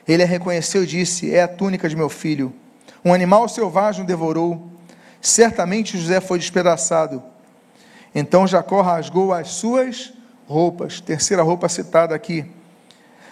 Ele 0.07 0.23
a 0.23 0.25
reconheceu 0.25 0.83
e 0.83 0.87
disse: 0.87 1.29
É 1.29 1.43
a 1.43 1.47
túnica 1.47 1.89
de 1.89 1.95
meu 1.97 2.07
filho. 2.07 2.53
Um 3.03 3.13
animal 3.13 3.49
selvagem 3.49 4.05
o 4.05 4.07
devorou. 4.07 4.71
Certamente 5.19 5.97
José 5.97 6.21
foi 6.21 6.39
despedaçado. 6.39 7.21
Então 8.15 8.47
Jacó 8.47 8.81
rasgou 8.81 9.33
as 9.33 9.49
suas 9.49 10.13
roupas. 10.47 11.01
Terceira 11.01 11.43
roupa 11.43 11.67
citada 11.67 12.15
aqui. 12.15 12.45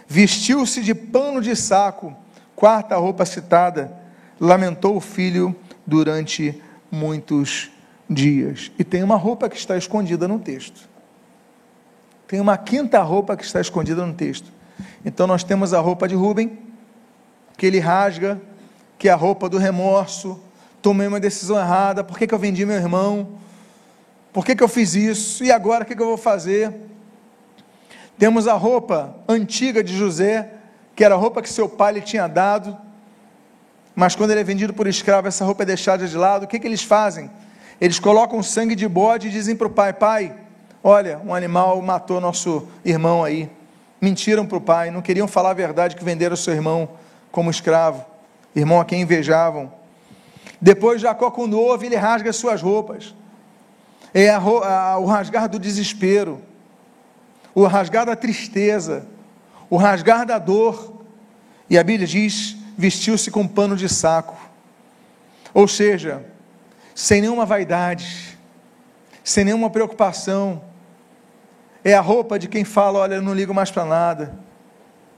Vestiu-se 0.09 0.81
de 0.83 0.93
pano 0.93 1.39
de 1.39 1.55
saco. 1.55 2.13
Quarta 2.55 2.95
roupa 2.95 3.25
citada. 3.25 3.91
Lamentou 4.39 4.95
o 4.95 5.01
filho 5.01 5.55
durante 5.85 6.61
muitos 6.91 7.71
dias. 8.09 8.71
E 8.77 8.83
tem 8.83 9.03
uma 9.03 9.15
roupa 9.15 9.49
que 9.49 9.57
está 9.57 9.77
escondida 9.77 10.27
no 10.27 10.39
texto. 10.39 10.87
Tem 12.27 12.39
uma 12.39 12.57
quinta 12.57 13.01
roupa 13.01 13.35
que 13.35 13.43
está 13.43 13.59
escondida 13.59 14.05
no 14.05 14.13
texto. 14.13 14.51
Então 15.05 15.27
nós 15.27 15.43
temos 15.43 15.73
a 15.73 15.79
roupa 15.79 16.07
de 16.07 16.15
Rubem, 16.15 16.57
que 17.57 17.65
ele 17.65 17.79
rasga, 17.79 18.41
que 18.97 19.09
é 19.09 19.11
a 19.11 19.15
roupa 19.15 19.49
do 19.49 19.57
remorso. 19.57 20.39
Tomei 20.81 21.07
uma 21.07 21.19
decisão 21.19 21.57
errada, 21.59 22.03
por 22.03 22.17
que, 22.17 22.27
que 22.27 22.33
eu 22.33 22.39
vendi 22.39 22.65
meu 22.65 22.75
irmão? 22.75 23.37
Por 24.31 24.45
que, 24.45 24.55
que 24.55 24.63
eu 24.63 24.67
fiz 24.67 24.95
isso? 24.95 25.43
E 25.43 25.51
agora 25.51 25.83
o 25.83 25.87
que, 25.87 25.95
que 25.95 26.01
eu 26.01 26.07
vou 26.07 26.17
fazer? 26.17 26.73
Temos 28.17 28.47
a 28.47 28.53
roupa 28.53 29.15
antiga 29.27 29.83
de 29.83 29.95
José, 29.95 30.53
que 30.95 31.03
era 31.03 31.15
a 31.15 31.17
roupa 31.17 31.41
que 31.41 31.49
seu 31.49 31.67
pai 31.67 31.93
lhe 31.93 32.01
tinha 32.01 32.27
dado, 32.27 32.77
mas 33.95 34.15
quando 34.15 34.31
ele 34.31 34.41
é 34.41 34.43
vendido 34.43 34.73
por 34.73 34.87
escravo, 34.87 35.27
essa 35.27 35.45
roupa 35.45 35.63
é 35.63 35.65
deixada 35.65 36.07
de 36.07 36.17
lado. 36.17 36.43
O 36.43 36.47
que, 36.47 36.59
que 36.59 36.67
eles 36.67 36.83
fazem? 36.83 37.29
Eles 37.79 37.99
colocam 37.99 38.41
sangue 38.41 38.75
de 38.75 38.87
bode 38.87 39.27
e 39.27 39.31
dizem 39.31 39.55
para 39.55 39.67
o 39.67 39.69
pai: 39.69 39.93
Pai, 39.93 40.35
Olha, 40.85 41.21
um 41.25 41.33
animal 41.33 41.81
matou 41.81 42.19
nosso 42.19 42.67
irmão 42.83 43.23
aí. 43.23 43.49
Mentiram 44.01 44.45
para 44.45 44.57
o 44.57 44.61
pai, 44.61 44.91
não 44.91 45.01
queriam 45.01 45.29
falar 45.29 45.51
a 45.51 45.53
verdade 45.53 45.95
que 45.95 46.03
venderam 46.03 46.35
seu 46.35 46.53
irmão 46.53 46.89
como 47.31 47.49
escravo, 47.49 48.05
irmão 48.53 48.81
a 48.81 48.85
quem 48.85 49.01
invejavam. 49.01 49.71
Depois 50.59 50.99
Jacó, 50.99 51.31
quando 51.31 51.57
ouve, 51.57 51.85
ele 51.85 51.95
rasga 51.95 52.33
suas 52.33 52.61
roupas. 52.61 53.15
É 54.13 54.29
a, 54.29 54.39
a, 54.39 54.97
o 54.99 55.05
rasgar 55.05 55.47
do 55.47 55.57
desespero, 55.57 56.41
o 57.55 57.65
rasgar 57.65 58.05
da 58.05 58.15
tristeza, 58.15 59.07
o 59.69 59.77
rasgar 59.77 60.25
da 60.25 60.37
dor. 60.37 61.01
E 61.69 61.77
a 61.77 61.83
Bíblia 61.83 62.07
diz: 62.07 62.55
vestiu-se 62.77 63.31
com 63.31 63.47
pano 63.47 63.75
de 63.75 63.87
saco. 63.87 64.37
Ou 65.53 65.67
seja, 65.67 66.25
sem 66.95 67.21
nenhuma 67.21 67.45
vaidade, 67.45 68.37
sem 69.23 69.45
nenhuma 69.45 69.69
preocupação, 69.69 70.61
é 71.83 71.93
a 71.93 72.01
roupa 72.01 72.39
de 72.39 72.47
quem 72.47 72.63
fala: 72.63 72.99
Olha, 72.99 73.15
eu 73.15 73.21
não 73.21 73.33
ligo 73.33 73.53
mais 73.53 73.71
para 73.71 73.85
nada. 73.85 74.37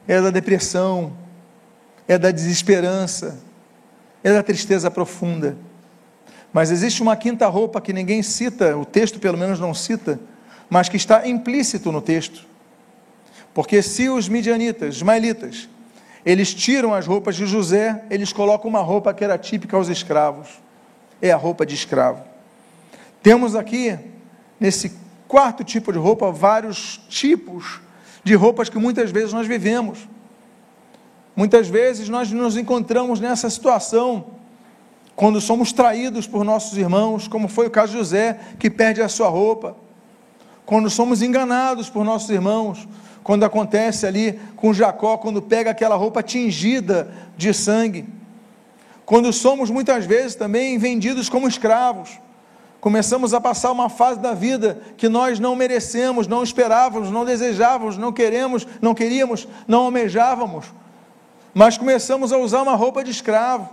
é 0.08 0.22
da 0.22 0.30
depressão, 0.30 1.14
é 2.08 2.18
da 2.18 2.32
desesperança, 2.32 3.40
é 4.24 4.32
da 4.32 4.44
tristeza 4.44 4.90
profunda. 4.92 5.58
Mas 6.54 6.72
existe 6.72 7.02
uma 7.02 7.16
quinta 7.16 7.48
roupa 7.48 7.82
que 7.82 7.92
ninguém 7.92 8.24
cita, 8.24 8.78
o 8.78 8.86
texto 8.86 9.20
pelo 9.20 9.38
menos 9.38 9.60
não 9.60 9.74
cita, 9.74 10.20
mas 10.70 10.88
que 10.88 10.96
está 10.96 11.28
implícito 11.28 11.92
no 11.92 12.02
texto. 12.02 12.46
Porque 13.56 13.82
se 13.82 14.10
os 14.10 14.28
midianitas, 14.28 14.98
ismaelitas, 14.98 15.70
eles 16.26 16.54
tiram 16.54 16.94
as 16.94 17.08
roupas 17.08 17.38
de 17.38 17.46
José, 17.46 18.04
eles 18.10 18.34
colocam 18.34 18.70
uma 18.70 18.82
roupa 18.82 19.14
que 19.14 19.24
era 19.24 19.38
típica 19.38 19.78
aos 19.78 19.88
escravos. 19.88 20.50
É 21.22 21.32
a 21.32 21.38
roupa 21.38 21.66
de 21.66 21.74
escravo. 21.74 22.22
Temos 23.24 23.56
aqui, 23.56 23.98
nesse 24.60 24.92
quarto 25.26 25.64
tipo 25.64 25.94
de 25.94 25.98
roupa, 25.98 26.34
vários 26.34 27.00
tipos 27.08 27.80
de 28.26 28.36
roupas 28.36 28.68
que 28.68 28.78
muitas 28.78 29.10
vezes 29.10 29.32
nós 29.32 29.48
vivemos. 29.48 30.00
Muitas 31.34 31.70
vezes 31.70 32.10
nós 32.10 32.30
nos 32.30 32.58
encontramos 32.58 33.22
nessa 33.22 33.50
situação, 33.50 34.26
quando 35.16 35.40
somos 35.40 35.72
traídos 35.72 36.28
por 36.28 36.44
nossos 36.44 36.78
irmãos, 36.78 37.26
como 37.26 37.48
foi 37.48 37.68
o 37.68 37.72
caso 37.72 37.94
de 37.94 38.00
José, 38.00 38.38
que 38.60 38.70
perde 38.70 39.02
a 39.02 39.08
sua 39.08 39.30
roupa. 39.30 39.78
Quando 40.66 40.90
somos 40.90 41.22
enganados 41.22 41.90
por 41.90 42.04
nossos 42.04 42.30
irmãos, 42.30 42.86
quando 43.26 43.44
acontece 43.44 44.06
ali 44.06 44.40
com 44.56 44.72
Jacó, 44.72 45.18
quando 45.18 45.42
pega 45.42 45.72
aquela 45.72 45.96
roupa 45.96 46.22
tingida 46.22 47.12
de 47.36 47.52
sangue. 47.56 48.06
Quando 49.04 49.34
somos 49.34 49.72
muitas 49.72 50.06
vezes 50.06 50.36
também 50.36 50.78
vendidos 50.78 51.28
como 51.28 51.48
escravos, 51.48 52.20
começamos 52.80 53.34
a 53.34 53.42
passar 53.42 53.72
uma 53.72 53.90
fase 53.90 54.20
da 54.20 54.36
vida 54.36 54.80
que 54.96 55.10
nós 55.10 55.40
não 55.40 55.56
merecemos, 55.56 56.28
não 56.28 56.44
esperávamos, 56.44 57.10
não 57.10 57.26
desejávamos, 57.26 57.98
não 57.98 58.14
queremos, 58.14 58.68
não 58.80 58.94
queríamos, 58.94 59.48
não 59.68 59.86
almejávamos, 59.86 60.68
mas 61.52 61.80
começamos 61.80 62.32
a 62.32 62.38
usar 62.38 62.62
uma 62.62 62.76
roupa 62.76 63.04
de 63.04 63.10
escravo 63.10 63.68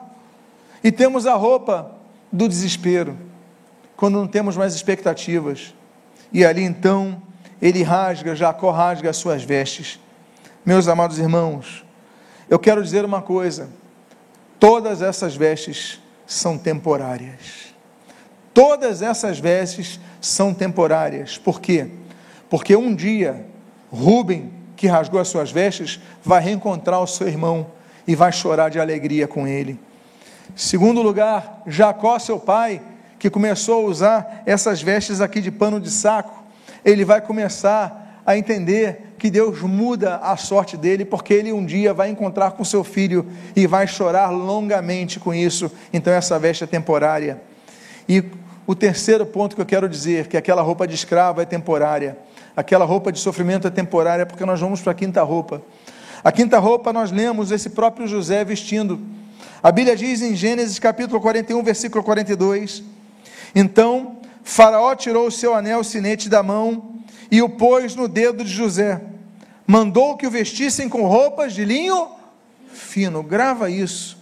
e 0.83 0.91
temos 0.91 1.27
a 1.27 1.35
roupa 1.35 1.93
do 2.33 2.49
desespero, 2.49 3.19
quando 3.99 4.15
não 4.15 4.27
temos 4.27 4.57
mais 4.57 4.75
expectativas. 4.75 5.75
E 6.33 6.43
ali 6.43 6.63
então 6.63 7.21
ele 7.63 7.85
rasga, 7.85 8.35
Jacó 8.35 8.73
rasga 8.73 9.11
as 9.11 9.17
suas 9.17 9.45
vestes. 9.45 10.01
Meus 10.67 10.89
amados 10.89 11.21
irmãos, 11.21 11.85
eu 12.51 12.59
quero 12.59 12.83
dizer 12.83 13.05
uma 13.05 13.23
coisa: 13.23 13.69
todas 14.59 15.01
essas 15.01 15.37
vestes 15.37 16.01
são 16.27 16.59
temporárias. 16.59 17.73
Todas 18.53 19.01
essas 19.01 19.39
vestes 19.39 20.01
são 20.21 20.53
temporárias. 20.53 21.39
Por 21.39 21.61
quê? 21.61 21.89
Porque 22.51 22.77
um 22.77 22.95
dia, 22.95 23.47
Rubem, 23.91 24.53
que 24.77 24.89
rasgou 24.89 25.21
as 25.21 25.29
suas 25.29 25.51
vestes, 25.51 26.01
vai 26.23 26.43
reencontrar 26.43 27.01
o 27.01 27.07
seu 27.07 27.29
irmão 27.29 27.69
e 28.07 28.17
vai 28.17 28.33
chorar 28.33 28.69
de 28.69 28.81
alegria 28.81 29.29
com 29.29 29.47
ele. 29.47 29.79
Segundo 30.55 31.01
lugar, 31.01 31.63
Jacó, 31.67 32.19
seu 32.19 32.39
pai, 32.39 32.83
que 33.19 33.31
começou 33.31 33.87
a 33.87 33.89
usar 33.89 34.43
essas 34.45 34.83
vestes 34.83 35.21
aqui 35.21 35.41
de 35.41 35.51
pano 35.51 35.81
de 35.81 35.91
saco, 35.91 36.42
ele 36.85 37.05
vai 37.05 37.21
começar 37.21 38.23
a 38.25 38.37
entender 38.37 39.15
que 39.19 39.31
Deus 39.31 39.61
muda 39.63 40.17
a 40.17 40.37
sorte 40.37 40.77
dele, 40.77 41.05
porque 41.05 41.33
ele 41.35 41.53
um 41.53 41.65
dia 41.65 41.93
vai 41.93 42.09
encontrar 42.09 42.53
com 42.53 42.65
seu 42.65 42.83
filho 42.83 43.27
e 43.55 43.67
vai 43.67 43.87
chorar 43.87 44.31
longamente 44.31 45.21
com 45.21 45.33
isso. 45.35 45.71
Então 45.93 46.13
essa 46.13 46.39
veste 46.39 46.65
é 46.65 46.67
temporária. 46.67 47.41
E 48.09 48.25
o 48.67 48.75
terceiro 48.75 49.27
ponto 49.27 49.55
que 49.57 49.63
eu 49.63 49.67
quero 49.67 49.89
dizer, 49.89 50.29
que 50.29 50.37
aquela 50.37 50.63
roupa 50.63 50.87
de 50.87 50.95
escravo 50.95 51.41
é 51.41 51.45
temporária, 51.45 52.17
aquela 52.57 52.85
roupa 52.85 53.11
de 53.11 53.19
sofrimento 53.19 53.67
é 53.67 53.71
temporária, 53.71 54.27
porque 54.27 54.45
nós 54.45 54.61
vamos 54.61 54.81
para 54.81 54.93
a 54.93 54.95
quinta 54.95 55.23
roupa. 55.23 55.63
A 56.23 56.31
quinta 56.31 56.59
roupa 56.59 56.93
nós 56.93 57.11
lemos 57.11 57.51
esse 57.51 57.71
próprio 57.71 58.07
José 58.07 58.45
vestindo. 58.45 59.01
A 59.63 59.73
Bíblia 59.73 59.97
diz 59.97 60.23
em 60.23 60.37
Gênesis 60.37 60.79
capítulo 60.79 61.21
41, 61.21 61.63
versículo 61.63 62.05
42: 62.05 62.83
Então 63.55 64.22
Faraó 64.43 64.95
tirou 64.95 65.27
o 65.27 65.31
seu 65.31 65.55
anel 65.55 65.85
sinete 65.85 66.29
da 66.29 66.43
mão 66.43 66.97
e 67.31 67.41
o 67.41 67.49
pôs 67.49 67.95
no 67.95 68.09
dedo 68.09 68.45
de 68.45 68.51
José. 68.51 69.01
Mandou 69.67 70.17
que 70.17 70.27
o 70.27 70.31
vestissem 70.31 70.89
com 70.89 71.07
roupas 71.07 71.55
de 71.55 71.65
linho 71.65 72.09
fino. 72.69 73.23
Grava 73.23 73.71
isso. 73.71 74.19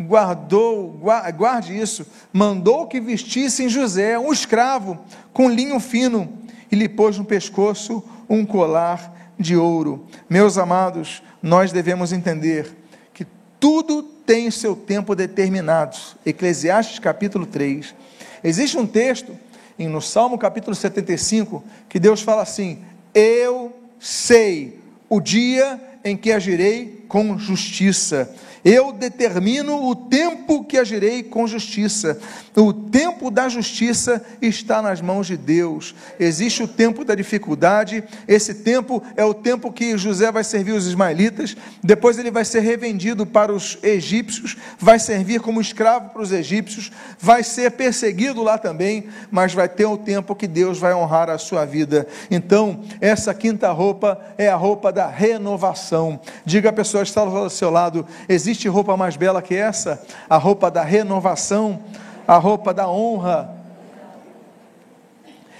Guardou, 0.00 1.00
guarde 1.36 1.78
isso. 1.78 2.06
Mandou 2.32 2.86
que 2.86 3.00
vestissem 3.00 3.68
José, 3.68 4.18
um 4.18 4.32
escravo, 4.32 4.98
com 5.32 5.48
linho 5.48 5.78
fino, 5.80 6.32
e 6.70 6.76
lhe 6.76 6.88
pôs 6.88 7.16
no 7.16 7.24
pescoço 7.24 8.02
um 8.28 8.44
colar 8.44 9.32
de 9.38 9.56
ouro. 9.56 10.06
Meus 10.28 10.58
amados, 10.58 11.22
nós 11.42 11.72
devemos 11.72 12.12
entender 12.12 12.76
que 13.12 13.26
tudo 13.58 14.02
tem 14.02 14.50
seu 14.50 14.74
tempo 14.74 15.14
determinado. 15.14 15.96
Eclesiastes 16.26 16.98
capítulo 16.98 17.46
3. 17.46 17.94
Existe 18.42 18.76
um 18.76 18.86
texto 18.86 19.32
no 19.78 20.00
Salmo 20.00 20.38
capítulo 20.38 20.74
75, 20.74 21.62
que 21.88 21.98
Deus 21.98 22.22
fala 22.22 22.42
assim: 22.42 22.82
Eu 23.12 23.72
sei 23.98 24.78
o 25.08 25.20
dia 25.20 25.80
em 26.04 26.16
que 26.16 26.30
agirei 26.30 27.04
com 27.08 27.38
justiça. 27.38 28.34
Eu 28.64 28.92
determino 28.92 29.86
o 29.86 29.94
tempo 29.94 30.64
que 30.64 30.78
agirei 30.78 31.22
com 31.22 31.46
justiça. 31.46 32.18
O 32.56 32.72
tempo 32.72 33.30
da 33.30 33.46
justiça 33.46 34.24
está 34.40 34.80
nas 34.80 35.02
mãos 35.02 35.26
de 35.26 35.36
Deus. 35.36 35.94
Existe 36.18 36.62
o 36.62 36.68
tempo 36.68 37.04
da 37.04 37.14
dificuldade. 37.14 38.02
Esse 38.26 38.54
tempo 38.54 39.02
é 39.16 39.24
o 39.24 39.34
tempo 39.34 39.70
que 39.70 39.98
José 39.98 40.32
vai 40.32 40.42
servir 40.42 40.72
os 40.72 40.86
ismaelitas. 40.86 41.54
Depois 41.82 42.18
ele 42.18 42.30
vai 42.30 42.44
ser 42.44 42.60
revendido 42.60 43.26
para 43.26 43.52
os 43.52 43.76
egípcios. 43.82 44.56
Vai 44.78 44.98
servir 44.98 45.40
como 45.40 45.60
escravo 45.60 46.08
para 46.10 46.22
os 46.22 46.32
egípcios. 46.32 46.90
Vai 47.20 47.42
ser 47.42 47.72
perseguido 47.72 48.42
lá 48.42 48.56
também. 48.56 49.08
Mas 49.30 49.52
vai 49.52 49.68
ter 49.68 49.84
o 49.84 49.98
tempo 49.98 50.34
que 50.34 50.46
Deus 50.46 50.78
vai 50.78 50.94
honrar 50.94 51.28
a 51.28 51.36
sua 51.36 51.66
vida. 51.66 52.06
Então, 52.30 52.82
essa 52.98 53.34
quinta 53.34 53.70
roupa 53.72 54.18
é 54.38 54.48
a 54.48 54.56
roupa 54.56 54.90
da 54.90 55.06
renovação. 55.06 56.18
Diga 56.46 56.70
a 56.70 56.72
pessoa 56.72 57.02
que 57.02 57.10
está 57.10 57.20
ao 57.20 57.50
seu 57.50 57.68
lado: 57.68 58.06
existe 58.26 58.53
existe 58.54 58.68
roupa 58.68 58.96
mais 58.96 59.16
bela 59.16 59.42
que 59.42 59.54
essa? 59.54 60.00
A 60.30 60.36
roupa 60.36 60.70
da 60.70 60.82
renovação, 60.82 61.82
a 62.26 62.36
roupa 62.36 62.72
da 62.72 62.88
honra. 62.88 63.52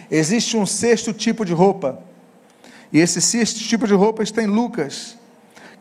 Existe 0.09 0.57
um 0.57 0.65
sexto 0.65 1.13
tipo 1.13 1.45
de 1.45 1.53
roupa, 1.53 1.99
e 2.93 3.01
esse 3.01 3.21
sexto 3.21 3.59
tipo 3.59 3.87
de 3.87 3.95
roupa 3.95 4.23
está 4.23 4.41
em 4.43 4.47
Lucas, 4.47 5.19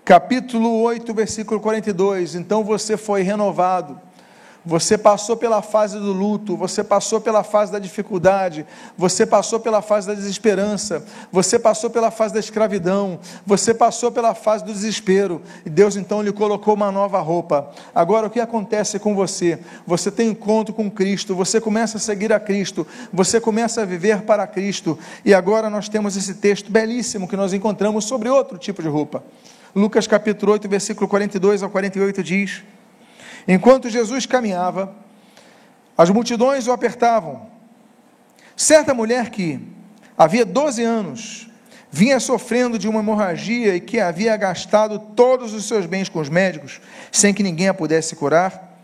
capítulo 0.03 0.81
8, 0.81 1.13
versículo 1.13 1.59
42. 1.59 2.33
Então 2.33 2.63
você 2.63 2.97
foi 2.97 3.21
renovado 3.21 4.01
você 4.65 4.97
passou 4.97 5.35
pela 5.35 5.61
fase 5.61 5.99
do 5.99 6.13
luto, 6.13 6.55
você 6.55 6.83
passou 6.83 7.19
pela 7.19 7.43
fase 7.43 7.71
da 7.71 7.79
dificuldade, 7.79 8.65
você 8.97 9.25
passou 9.25 9.59
pela 9.59 9.81
fase 9.81 10.07
da 10.07 10.13
desesperança, 10.13 11.05
você 11.31 11.59
passou 11.59 11.89
pela 11.89 12.09
fase 12.11 12.33
da 12.33 12.39
escravidão, 12.39 13.19
você 13.45 13.73
passou 13.73 14.11
pela 14.11 14.33
fase 14.33 14.63
do 14.63 14.71
desespero, 14.71 15.41
e 15.65 15.69
Deus 15.69 15.95
então 15.95 16.21
lhe 16.21 16.31
colocou 16.31 16.73
uma 16.73 16.91
nova 16.91 17.19
roupa. 17.19 17.71
Agora 17.93 18.27
o 18.27 18.29
que 18.29 18.39
acontece 18.39 18.99
com 18.99 19.13
você? 19.13 19.59
Você 19.85 20.09
tem 20.09 20.29
encontro 20.29 20.73
com 20.73 20.89
Cristo, 20.89 21.35
você 21.35 21.59
começa 21.59 21.97
a 21.97 21.99
seguir 21.99 22.31
a 22.31 22.39
Cristo, 22.39 22.87
você 23.11 23.41
começa 23.41 23.81
a 23.81 23.85
viver 23.85 24.21
para 24.21 24.47
Cristo, 24.47 24.97
e 25.25 25.33
agora 25.33 25.69
nós 25.69 25.89
temos 25.89 26.15
esse 26.15 26.35
texto 26.35 26.71
belíssimo 26.71 27.27
que 27.27 27.35
nós 27.35 27.53
encontramos 27.53 28.05
sobre 28.05 28.29
outro 28.29 28.57
tipo 28.57 28.81
de 28.81 28.87
roupa. 28.87 29.23
Lucas 29.75 30.05
capítulo 30.05 30.51
8, 30.53 30.69
versículo 30.69 31.07
42 31.07 31.63
ao 31.63 31.69
48 31.69 32.23
diz: 32.23 32.63
Enquanto 33.47 33.89
Jesus 33.89 34.25
caminhava, 34.25 34.95
as 35.97 36.09
multidões 36.09 36.67
o 36.67 36.71
apertavam. 36.71 37.47
Certa 38.55 38.93
mulher 38.93 39.29
que 39.29 39.59
havia 40.17 40.45
12 40.45 40.83
anos 40.83 41.49
vinha 41.91 42.19
sofrendo 42.19 42.79
de 42.79 42.87
uma 42.87 43.01
hemorragia 43.01 43.75
e 43.75 43.79
que 43.79 43.99
havia 43.99 44.35
gastado 44.35 44.97
todos 44.97 45.53
os 45.53 45.65
seus 45.65 45.85
bens 45.85 46.09
com 46.09 46.19
os 46.19 46.29
médicos, 46.29 46.81
sem 47.11 47.33
que 47.33 47.43
ninguém 47.43 47.67
a 47.67 47.73
pudesse 47.73 48.15
curar, 48.15 48.79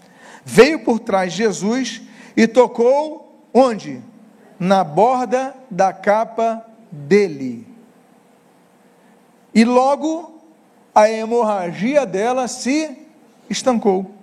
veio 0.45 0.83
por 0.83 0.99
trás 0.99 1.31
de 1.31 1.39
Jesus 1.39 2.01
e 2.37 2.47
tocou 2.47 3.47
onde? 3.53 4.01
Na 4.59 4.83
borda 4.83 5.55
da 5.71 5.91
capa 5.91 6.63
dele. 6.91 7.65
E 9.55 9.63
logo 9.65 10.39
a 10.93 11.09
hemorragia 11.09 12.05
dela 12.05 12.47
se 12.47 12.95
estancou. 13.49 14.18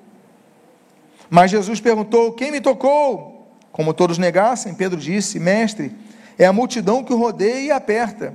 Mas 1.31 1.51
Jesus 1.51 1.81
perguntou: 1.81 2.33
Quem 2.33 2.51
me 2.51 2.61
tocou? 2.61 3.51
Como 3.73 3.93
todos 3.93 4.19
negassem, 4.19 4.75
Pedro 4.75 4.99
disse: 4.99 5.39
Mestre, 5.39 5.95
é 6.39 6.47
a 6.47 6.53
multidão 6.53 7.05
que 7.05 7.13
o 7.13 7.19
rodeia 7.19 7.61
e 7.61 7.71
aperta. 7.71 8.35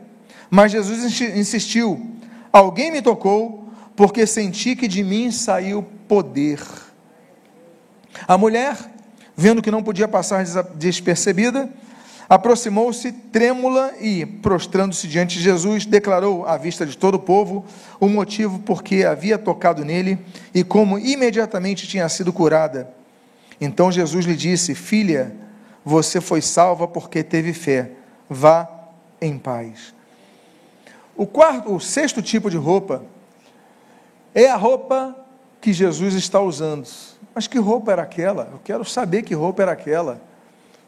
Mas 0.50 0.72
Jesus 0.72 1.20
insistiu: 1.22 2.16
Alguém 2.52 2.92
me 2.92 3.02
tocou, 3.02 3.70
porque 3.96 4.26
senti 4.26 4.76
que 4.76 4.88
de 4.88 5.04
mim 5.04 5.32
saiu 5.32 5.84
poder. 6.08 6.60
A 8.28 8.38
mulher, 8.38 8.78
vendo 9.36 9.62
que 9.62 9.72
não 9.72 9.82
podia 9.82 10.08
passar 10.08 10.44
despercebida, 10.76 11.70
Aproximou-se 12.32 13.12
trêmula 13.12 13.92
e, 14.00 14.26
prostrando-se 14.26 15.06
diante 15.06 15.38
de 15.38 15.44
Jesus, 15.44 15.86
declarou 15.86 16.46
à 16.46 16.56
vista 16.56 16.86
de 16.86 16.98
todo 16.98 17.16
o 17.16 17.20
povo 17.20 17.66
o 18.00 18.08
motivo 18.08 18.60
por 18.60 18.82
que 18.82 19.04
havia 19.04 19.38
tocado 19.38 19.84
nele 19.84 20.18
e 20.54 20.64
como 20.64 20.98
imediatamente 20.98 21.86
tinha 21.86 22.08
sido 22.08 22.32
curada. 22.32 22.90
Então 23.60 23.92
Jesus 23.92 24.26
lhe 24.26 24.34
disse: 24.34 24.74
Filha, 24.74 25.36
você 25.84 26.22
foi 26.22 26.42
salva 26.42 26.88
porque 26.88 27.22
teve 27.22 27.52
fé. 27.52 27.92
Vá 28.30 28.66
em 29.20 29.38
paz. 29.38 29.94
O 31.18 31.28
quarto, 31.28 31.76
o 31.76 31.82
sexto 31.82 32.22
tipo 32.22 32.50
de 32.50 32.56
roupa 32.56 33.04
é 34.34 34.48
a 34.48 34.56
roupa 34.56 35.14
que 35.60 35.74
Jesus 35.74 36.14
está 36.14 36.40
usando. 36.40 36.88
Mas 37.36 37.46
que 37.46 37.60
roupa 37.60 37.92
era 37.92 38.04
aquela? 38.04 38.48
Eu 38.54 38.62
quero 38.64 38.86
saber 38.86 39.24
que 39.24 39.34
roupa 39.34 39.64
era 39.64 39.74
aquela. 39.74 40.22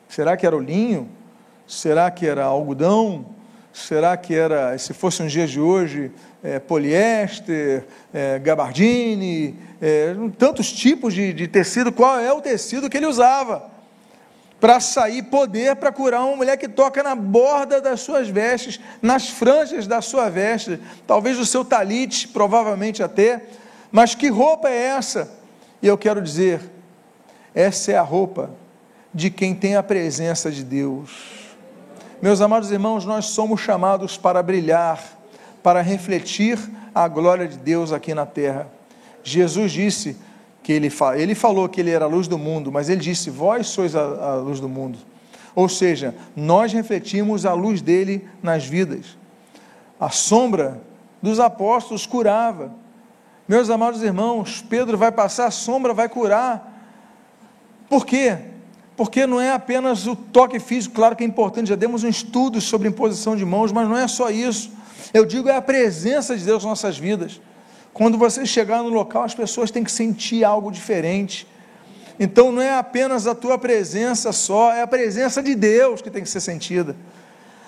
Será 0.07 0.37
que 0.37 0.47
era 0.47 0.55
o 0.55 0.61
linho? 0.61 1.21
Será 1.67 2.09
que 2.11 2.27
era 2.27 2.43
algodão? 2.43 3.25
Será 3.73 4.15
que 4.15 4.35
era, 4.35 4.77
se 4.77 4.93
fosse 4.93 5.23
um 5.23 5.27
dia 5.27 5.47
de 5.47 5.59
hoje, 5.59 6.11
é, 6.43 6.59
poliéster, 6.59 7.85
é, 8.13 8.37
gabardine, 8.37 9.57
é, 9.81 10.15
tantos 10.37 10.71
tipos 10.71 11.13
de, 11.13 11.33
de 11.33 11.47
tecido? 11.47 11.91
Qual 11.91 12.19
é 12.19 12.31
o 12.31 12.39
tecido 12.39 12.87
que 12.87 12.97
ele 12.97 13.07
usava? 13.07 13.71
Para 14.59 14.79
sair 14.79 15.23
poder 15.23 15.75
para 15.75 15.91
curar 15.91 16.21
uma 16.23 16.35
mulher 16.35 16.55
que 16.55 16.69
toca 16.69 17.01
na 17.01 17.15
borda 17.15 17.81
das 17.81 18.01
suas 18.01 18.29
vestes, 18.29 18.79
nas 19.01 19.29
franjas 19.29 19.87
da 19.87 20.01
sua 20.01 20.29
veste, 20.29 20.79
talvez 21.07 21.39
o 21.39 21.45
seu 21.45 21.65
talite, 21.65 22.27
provavelmente 22.27 23.01
até. 23.01 23.41
Mas 23.91 24.13
que 24.13 24.29
roupa 24.29 24.69
é 24.69 24.83
essa? 24.85 25.31
E 25.81 25.87
eu 25.87 25.97
quero 25.97 26.21
dizer, 26.21 26.61
essa 27.55 27.91
é 27.91 27.97
a 27.97 28.03
roupa 28.03 28.51
de 29.11 29.31
quem 29.31 29.55
tem 29.55 29.75
a 29.75 29.83
presença 29.83 30.51
de 30.51 30.63
Deus. 30.63 31.42
Meus 32.23 32.39
amados 32.39 32.71
irmãos, 32.71 33.03
nós 33.03 33.25
somos 33.25 33.59
chamados 33.59 34.15
para 34.15 34.41
brilhar, 34.41 34.97
para 35.61 35.81
refletir 35.81 36.57
a 36.95 37.05
glória 37.05 37.45
de 37.45 37.57
Deus 37.57 37.91
aqui 37.91 38.13
na 38.13 38.25
terra. 38.25 38.69
Jesus 39.21 39.73
disse 39.73 40.15
que 40.63 40.71
ele, 40.71 40.89
ele 41.17 41.35
falou 41.35 41.67
que 41.67 41.81
ele 41.81 41.91
era 41.91 42.05
a 42.05 42.07
luz 42.07 42.25
do 42.25 42.37
mundo, 42.37 42.71
mas 42.71 42.87
ele 42.87 43.01
disse: 43.01 43.29
Vós 43.29 43.67
sois 43.67 43.93
a, 43.93 43.99
a 43.99 44.35
luz 44.35 44.61
do 44.61 44.69
mundo. 44.69 44.97
Ou 45.53 45.67
seja, 45.67 46.15
nós 46.33 46.71
refletimos 46.71 47.45
a 47.45 47.51
luz 47.51 47.81
dele 47.81 48.25
nas 48.41 48.63
vidas. 48.63 49.17
A 49.99 50.09
sombra 50.09 50.79
dos 51.21 51.41
apóstolos 51.41 52.05
curava. 52.05 52.71
Meus 53.45 53.69
amados 53.69 54.01
irmãos, 54.01 54.63
Pedro 54.69 54.97
vai 54.97 55.11
passar, 55.11 55.47
a 55.47 55.51
sombra 55.51 55.93
vai 55.93 56.07
curar. 56.07 56.71
Por 57.89 58.05
quê? 58.05 58.52
Porque 58.95 59.25
não 59.25 59.41
é 59.41 59.51
apenas 59.51 60.05
o 60.05 60.15
toque 60.15 60.59
físico, 60.59 60.95
claro 60.95 61.15
que 61.15 61.23
é 61.23 61.27
importante, 61.27 61.69
já 61.69 61.75
demos 61.75 62.03
um 62.03 62.07
estudo 62.07 62.61
sobre 62.61 62.87
imposição 62.87 63.35
de 63.35 63.43
mãos, 63.43 63.71
mas 63.71 63.87
não 63.87 63.97
é 63.97 64.07
só 64.07 64.29
isso. 64.29 64.71
Eu 65.13 65.25
digo 65.25 65.49
é 65.49 65.55
a 65.55 65.61
presença 65.61 66.37
de 66.37 66.43
Deus 66.43 66.63
em 66.63 66.67
nossas 66.67 66.97
vidas. 66.97 67.41
Quando 67.93 68.17
você 68.17 68.45
chegar 68.45 68.81
no 68.81 68.89
local, 68.89 69.23
as 69.23 69.35
pessoas 69.35 69.69
têm 69.69 69.83
que 69.83 69.91
sentir 69.91 70.43
algo 70.43 70.71
diferente. 70.71 71.47
Então 72.19 72.51
não 72.51 72.61
é 72.61 72.77
apenas 72.77 73.27
a 73.27 73.35
tua 73.35 73.57
presença 73.57 74.31
só, 74.31 74.71
é 74.71 74.81
a 74.81 74.87
presença 74.87 75.41
de 75.41 75.55
Deus 75.55 76.01
que 76.01 76.09
tem 76.09 76.23
que 76.23 76.29
ser 76.29 76.39
sentida. 76.39 76.95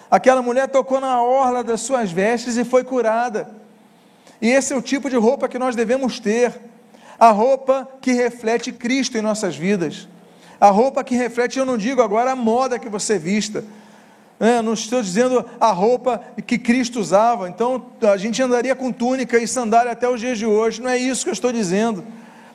Aquela 0.09 0.41
mulher 0.41 0.67
tocou 0.67 0.99
na 0.99 1.21
orla 1.21 1.63
das 1.63 1.81
suas 1.81 2.11
vestes 2.11 2.57
e 2.57 2.63
foi 2.63 2.83
curada. 2.83 3.49
E 4.41 4.49
esse 4.49 4.73
é 4.73 4.75
o 4.75 4.81
tipo 4.81 5.09
de 5.09 5.15
roupa 5.15 5.47
que 5.47 5.57
nós 5.57 5.75
devemos 5.75 6.19
ter. 6.19 6.53
A 7.19 7.31
roupa 7.31 7.88
que 8.01 8.11
reflete 8.11 8.71
Cristo 8.71 9.17
em 9.17 9.21
nossas 9.21 9.55
vidas. 9.55 10.07
A 10.59 10.69
roupa 10.69 11.03
que 11.03 11.15
reflete, 11.15 11.59
eu 11.59 11.65
não 11.65 11.77
digo 11.77 12.01
agora 12.01 12.31
a 12.31 12.35
moda 12.35 12.79
que 12.79 12.89
você 12.89 13.17
vista. 13.17 13.63
É, 14.39 14.61
não 14.61 14.73
estou 14.73 15.01
dizendo 15.01 15.45
a 15.59 15.71
roupa 15.71 16.21
que 16.45 16.57
Cristo 16.57 16.99
usava. 16.99 17.47
Então 17.47 17.85
a 18.01 18.17
gente 18.17 18.41
andaria 18.41 18.75
com 18.75 18.91
túnica 18.91 19.37
e 19.37 19.47
sandália 19.47 19.91
até 19.91 20.09
os 20.09 20.19
dias 20.19 20.37
de 20.37 20.45
hoje. 20.45 20.81
Não 20.81 20.89
é 20.89 20.97
isso 20.97 21.23
que 21.23 21.29
eu 21.29 21.33
estou 21.33 21.51
dizendo. 21.51 22.03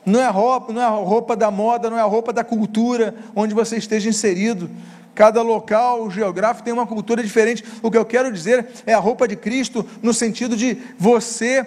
Não 0.05 0.19
é 0.19 0.27
roupa, 0.27 0.73
não 0.73 0.81
é 0.81 0.85
a 0.85 0.89
roupa 0.89 1.35
da 1.35 1.51
moda, 1.51 1.89
não 1.89 1.97
é 1.97 2.01
a 2.01 2.05
roupa 2.05 2.33
da 2.33 2.43
cultura 2.43 3.15
onde 3.35 3.53
você 3.53 3.77
esteja 3.77 4.09
inserido. 4.09 4.69
Cada 5.13 5.41
local 5.41 6.09
geográfico 6.09 6.63
tem 6.63 6.73
uma 6.73 6.87
cultura 6.87 7.21
diferente. 7.21 7.63
O 7.81 7.91
que 7.91 7.97
eu 7.97 8.05
quero 8.05 8.31
dizer 8.31 8.65
é 8.85 8.93
a 8.93 8.99
roupa 8.99 9.27
de 9.27 9.35
Cristo, 9.35 9.85
no 10.01 10.13
sentido 10.13 10.55
de 10.55 10.77
você 10.97 11.65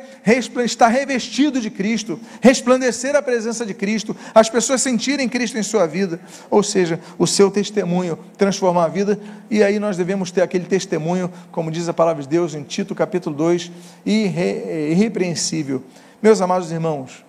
estar 0.65 0.89
revestido 0.89 1.61
de 1.61 1.69
Cristo, 1.69 2.19
resplandecer 2.41 3.15
a 3.15 3.21
presença 3.21 3.67
de 3.67 3.75
Cristo, 3.75 4.17
as 4.35 4.49
pessoas 4.49 4.81
sentirem 4.81 5.29
Cristo 5.29 5.59
em 5.59 5.63
sua 5.63 5.87
vida, 5.87 6.19
ou 6.51 6.63
seja, 6.63 6.99
o 7.19 7.27
seu 7.27 7.51
testemunho 7.51 8.19
transformar 8.39 8.85
a 8.85 8.89
vida. 8.89 9.21
E 9.51 9.63
aí 9.63 9.79
nós 9.79 9.97
devemos 9.97 10.31
ter 10.31 10.41
aquele 10.41 10.65
testemunho, 10.65 11.31
como 11.53 11.71
diz 11.71 11.87
a 11.89 11.93
palavra 11.93 12.23
de 12.23 12.29
Deus 12.29 12.55
em 12.55 12.63
Tito 12.63 12.95
capítulo 12.95 13.37
2, 13.37 13.71
irre, 14.07 14.91
irrepreensível. 14.91 15.83
Meus 16.23 16.41
amados 16.41 16.73
irmãos, 16.73 17.23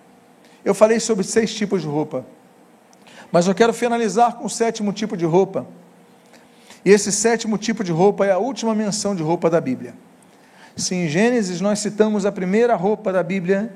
eu 0.64 0.74
falei 0.74 0.98
sobre 0.98 1.24
seis 1.24 1.54
tipos 1.54 1.82
de 1.82 1.86
roupa, 1.86 2.24
mas 3.30 3.46
eu 3.46 3.54
quero 3.54 3.74
finalizar 3.74 4.36
com 4.36 4.46
o 4.46 4.50
sétimo 4.50 4.94
tipo 4.94 5.14
de 5.14 5.26
roupa 5.26 5.66
e 6.86 6.90
esse 6.90 7.10
sétimo 7.10 7.58
tipo 7.58 7.82
de 7.82 7.90
roupa 7.90 8.24
é 8.26 8.30
a 8.30 8.38
última 8.38 8.72
menção 8.72 9.12
de 9.16 9.20
roupa 9.20 9.50
da 9.50 9.60
Bíblia. 9.60 9.92
Se 10.76 10.94
em 10.94 11.08
Gênesis 11.08 11.60
nós 11.60 11.80
citamos 11.80 12.24
a 12.24 12.30
primeira 12.30 12.76
roupa 12.76 13.12
da 13.12 13.24
Bíblia, 13.24 13.74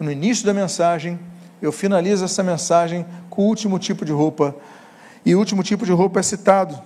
no 0.00 0.10
início 0.10 0.46
da 0.46 0.54
mensagem, 0.54 1.20
eu 1.60 1.70
finalizo 1.70 2.24
essa 2.24 2.42
mensagem 2.42 3.04
com 3.28 3.42
o 3.42 3.44
último 3.44 3.78
tipo 3.78 4.06
de 4.06 4.12
roupa. 4.12 4.56
E 5.22 5.34
o 5.34 5.38
último 5.38 5.62
tipo 5.62 5.84
de 5.84 5.92
roupa 5.92 6.20
é 6.20 6.22
citado 6.22 6.82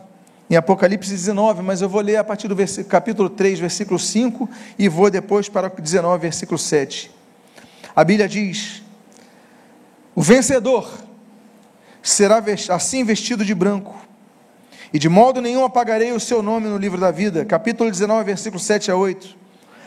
em 0.50 0.56
Apocalipse 0.56 1.08
19, 1.08 1.62
mas 1.62 1.80
eu 1.80 1.88
vou 1.88 2.00
ler 2.00 2.16
a 2.16 2.24
partir 2.24 2.48
do 2.48 2.56
capítulo 2.88 3.30
3, 3.30 3.60
versículo 3.60 3.96
5, 3.96 4.50
e 4.76 4.88
vou 4.88 5.08
depois 5.08 5.48
para 5.48 5.68
o 5.68 5.80
19, 5.80 6.18
versículo 6.18 6.58
7. 6.58 7.12
A 7.94 8.02
Bíblia 8.02 8.28
diz: 8.28 8.82
O 10.16 10.20
vencedor 10.20 10.90
será 12.02 12.42
assim 12.70 13.04
vestido 13.04 13.44
de 13.44 13.54
branco 13.54 14.09
e 14.92 14.98
de 14.98 15.08
modo 15.08 15.40
nenhum 15.40 15.64
apagarei 15.64 16.12
o 16.12 16.20
seu 16.20 16.42
nome 16.42 16.68
no 16.68 16.76
livro 16.76 16.98
da 16.98 17.10
vida. 17.10 17.44
Capítulo 17.44 17.90
19, 17.90 18.24
versículo 18.24 18.60
7 18.60 18.90
a 18.90 18.96
8. 18.96 19.36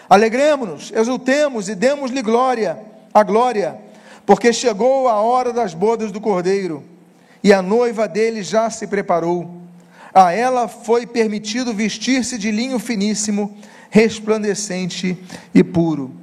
Alegremos-nos, 0.09 0.91
exultemos 0.95 1.67
e 1.69 1.75
demos-lhe 1.75 2.21
glória, 2.21 2.77
a 3.13 3.23
glória, 3.23 3.77
porque 4.25 4.53
chegou 4.53 5.07
a 5.07 5.15
hora 5.15 5.51
das 5.51 5.73
bodas 5.73 6.11
do 6.11 6.21
Cordeiro, 6.21 6.83
e 7.43 7.51
a 7.51 7.61
noiva 7.61 8.07
dele 8.07 8.43
já 8.43 8.69
se 8.69 8.87
preparou. 8.87 9.61
A 10.13 10.31
ela 10.31 10.67
foi 10.67 11.05
permitido 11.05 11.73
vestir-se 11.73 12.37
de 12.37 12.51
linho 12.51 12.79
finíssimo, 12.79 13.57
resplandecente 13.89 15.17
e 15.53 15.63
puro. 15.63 16.13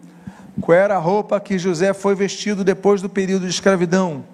Qual 0.60 0.76
era 0.76 0.96
a 0.96 0.98
roupa 0.98 1.40
que 1.40 1.58
José 1.58 1.92
foi 1.92 2.14
vestido 2.14 2.62
depois 2.62 3.02
do 3.02 3.08
período 3.08 3.46
de 3.46 3.52
escravidão? 3.52 4.24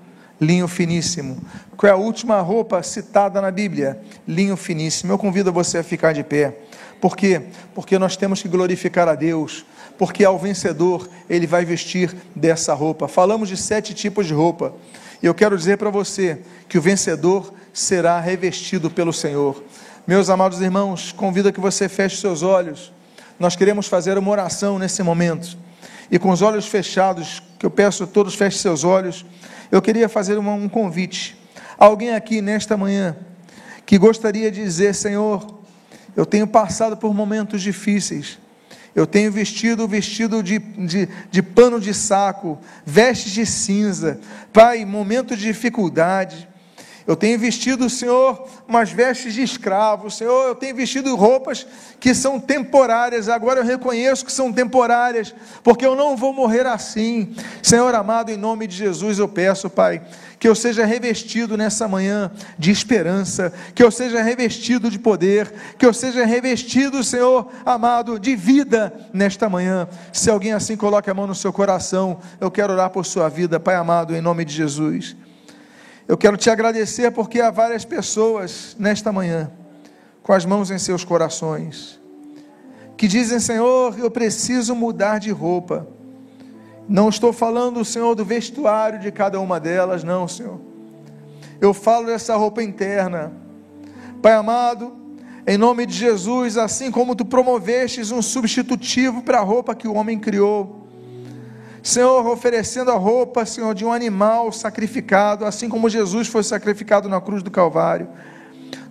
Linho 0.40 0.68
finíssimo. 0.68 1.38
Qual 1.76 1.90
é 1.90 1.92
a 1.92 1.96
última 1.96 2.40
roupa 2.40 2.82
citada 2.82 3.40
na 3.40 3.50
Bíblia? 3.50 4.00
Linho 4.26 4.56
finíssimo. 4.56 5.12
Eu 5.12 5.18
convido 5.18 5.52
você 5.52 5.78
a 5.78 5.82
ficar 5.82 6.12
de 6.12 6.22
pé. 6.22 6.56
Por 7.00 7.16
quê? 7.16 7.42
Porque 7.74 7.98
nós 7.98 8.16
temos 8.16 8.42
que 8.42 8.48
glorificar 8.48 9.08
a 9.08 9.14
Deus. 9.14 9.64
Porque 9.98 10.24
ao 10.24 10.38
vencedor, 10.38 11.08
ele 11.28 11.46
vai 11.46 11.64
vestir 11.64 12.14
dessa 12.34 12.74
roupa. 12.74 13.08
Falamos 13.08 13.48
de 13.48 13.56
sete 13.56 13.94
tipos 13.94 14.26
de 14.26 14.34
roupa. 14.34 14.74
E 15.22 15.26
eu 15.26 15.34
quero 15.34 15.56
dizer 15.56 15.78
para 15.78 15.90
você 15.90 16.40
que 16.68 16.78
o 16.78 16.82
vencedor 16.82 17.52
será 17.72 18.20
revestido 18.20 18.90
pelo 18.90 19.12
Senhor. 19.12 19.62
Meus 20.06 20.30
amados 20.30 20.60
irmãos, 20.60 21.12
convido 21.12 21.48
a 21.48 21.52
que 21.52 21.60
você 21.60 21.88
feche 21.88 22.16
seus 22.16 22.42
olhos. 22.42 22.92
Nós 23.38 23.56
queremos 23.56 23.86
fazer 23.86 24.16
uma 24.16 24.30
oração 24.30 24.78
nesse 24.78 25.02
momento. 25.02 25.58
E 26.10 26.18
com 26.18 26.30
os 26.30 26.42
olhos 26.42 26.66
fechados, 26.66 27.42
que 27.58 27.66
eu 27.66 27.70
peço 27.70 28.04
a 28.04 28.06
todos 28.06 28.34
fechem 28.34 28.60
seus 28.60 28.84
olhos 28.84 29.24
eu 29.70 29.82
queria 29.82 30.08
fazer 30.08 30.38
um 30.38 30.68
convite. 30.68 31.36
Alguém 31.78 32.14
aqui 32.14 32.40
nesta 32.40 32.76
manhã 32.76 33.16
que 33.84 33.98
gostaria 33.98 34.50
de 34.50 34.62
dizer: 34.62 34.94
Senhor, 34.94 35.60
eu 36.14 36.24
tenho 36.24 36.46
passado 36.46 36.96
por 36.96 37.12
momentos 37.14 37.62
difíceis. 37.62 38.38
Eu 38.94 39.06
tenho 39.06 39.30
vestido 39.30 39.86
vestido 39.86 40.42
de, 40.42 40.58
de, 40.58 41.08
de 41.30 41.42
pano 41.42 41.78
de 41.78 41.92
saco, 41.92 42.58
vestes 42.84 43.32
de 43.32 43.44
cinza. 43.44 44.18
Pai, 44.52 44.84
momentos 44.86 45.38
de 45.38 45.44
dificuldade. 45.44 46.48
Eu 47.06 47.14
tenho 47.14 47.38
vestido, 47.38 47.88
Senhor, 47.88 48.48
umas 48.66 48.90
vestes 48.90 49.32
de 49.32 49.40
escravo. 49.40 50.10
Senhor, 50.10 50.48
eu 50.48 50.54
tenho 50.56 50.74
vestido 50.74 51.14
roupas 51.14 51.64
que 52.00 52.12
são 52.12 52.40
temporárias. 52.40 53.28
Agora 53.28 53.60
eu 53.60 53.64
reconheço 53.64 54.26
que 54.26 54.32
são 54.32 54.52
temporárias, 54.52 55.32
porque 55.62 55.86
eu 55.86 55.94
não 55.94 56.16
vou 56.16 56.32
morrer 56.32 56.66
assim. 56.66 57.32
Senhor 57.62 57.94
amado, 57.94 58.30
em 58.30 58.36
nome 58.36 58.66
de 58.66 58.74
Jesus 58.74 59.20
eu 59.20 59.28
peço, 59.28 59.70
Pai, 59.70 60.02
que 60.40 60.48
eu 60.48 60.54
seja 60.54 60.84
revestido 60.84 61.56
nessa 61.56 61.86
manhã 61.86 62.28
de 62.58 62.72
esperança, 62.72 63.52
que 63.72 63.84
eu 63.84 63.90
seja 63.92 64.20
revestido 64.20 64.90
de 64.90 64.98
poder, 64.98 65.52
que 65.78 65.86
eu 65.86 65.94
seja 65.94 66.26
revestido, 66.26 67.04
Senhor 67.04 67.48
amado, 67.64 68.18
de 68.18 68.34
vida 68.34 68.92
nesta 69.12 69.48
manhã. 69.48 69.88
Se 70.12 70.28
alguém 70.28 70.52
assim 70.52 70.76
coloca 70.76 71.08
a 71.08 71.14
mão 71.14 71.28
no 71.28 71.36
seu 71.36 71.52
coração, 71.52 72.18
eu 72.40 72.50
quero 72.50 72.72
orar 72.72 72.90
por 72.90 73.06
sua 73.06 73.28
vida, 73.28 73.60
Pai 73.60 73.76
amado, 73.76 74.12
em 74.14 74.20
nome 74.20 74.44
de 74.44 74.52
Jesus. 74.52 75.14
Eu 76.08 76.16
quero 76.16 76.36
te 76.36 76.48
agradecer 76.48 77.10
porque 77.10 77.40
há 77.40 77.50
várias 77.50 77.84
pessoas 77.84 78.76
nesta 78.78 79.10
manhã 79.10 79.50
com 80.22 80.32
as 80.32 80.44
mãos 80.44 80.70
em 80.70 80.78
seus 80.78 81.04
corações, 81.04 82.00
que 82.96 83.08
dizem: 83.08 83.40
Senhor, 83.40 83.98
eu 83.98 84.10
preciso 84.10 84.74
mudar 84.74 85.18
de 85.18 85.30
roupa. 85.30 85.86
Não 86.88 87.08
estou 87.08 87.32
falando, 87.32 87.84
Senhor, 87.84 88.14
do 88.14 88.24
vestuário 88.24 89.00
de 89.00 89.10
cada 89.10 89.40
uma 89.40 89.58
delas, 89.58 90.04
não, 90.04 90.28
Senhor. 90.28 90.60
Eu 91.60 91.74
falo 91.74 92.06
dessa 92.06 92.36
roupa 92.36 92.62
interna. 92.62 93.32
Pai 94.22 94.34
amado, 94.34 94.92
em 95.46 95.58
nome 95.58 95.86
de 95.86 95.94
Jesus, 95.94 96.56
assim 96.56 96.90
como 96.90 97.16
tu 97.16 97.24
promovestes 97.24 98.12
um 98.12 98.22
substitutivo 98.22 99.22
para 99.22 99.38
a 99.38 99.42
roupa 99.42 99.74
que 99.74 99.88
o 99.88 99.94
homem 99.94 100.18
criou, 100.18 100.85
Senhor, 101.86 102.26
oferecendo 102.26 102.90
a 102.90 102.96
roupa, 102.96 103.46
Senhor, 103.46 103.74
de 103.74 103.84
um 103.84 103.92
animal 103.92 104.50
sacrificado, 104.50 105.44
assim 105.44 105.68
como 105.68 105.88
Jesus 105.88 106.26
foi 106.26 106.42
sacrificado 106.42 107.08
na 107.08 107.20
cruz 107.20 107.42
do 107.42 107.50
Calvário, 107.50 108.08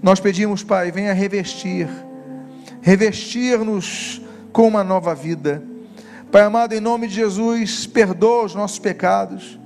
nós 0.02 0.20
pedimos, 0.20 0.64
Pai, 0.64 0.92
venha 0.92 1.14
revestir, 1.14 1.90
revestir-nos 2.82 4.22
com 4.54 4.68
uma 4.68 4.84
nova 4.84 5.14
vida 5.14 5.62
Pai 6.36 6.44
amado, 6.44 6.74
em 6.74 6.82
nome 6.82 7.08
de 7.08 7.16
Jesus, 7.16 7.88
perdoa 7.88 8.44
os 8.44 8.54
nossos 8.54 8.78
pecados. 8.78 9.58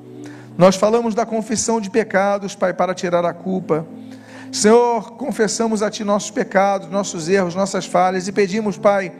Nós 0.55 0.75
falamos 0.75 1.15
da 1.15 1.25
confissão 1.25 1.81
de 1.81 1.89
pecados, 1.89 2.53
Pai, 2.53 2.75
para 2.75 2.93
tirar 2.93 3.25
a 3.25 3.33
culpa. 3.33 3.87
Senhor, 4.51 5.13
confessamos 5.13 5.81
a 5.81 5.89
Ti 5.89 6.03
nossos 6.03 6.29
pecados, 6.29 6.87
nossos 6.91 7.27
erros, 7.27 7.55
nossas 7.55 7.87
falhas 7.87 8.27
e 8.27 8.31
pedimos, 8.31 8.77
Pai, 8.77 9.11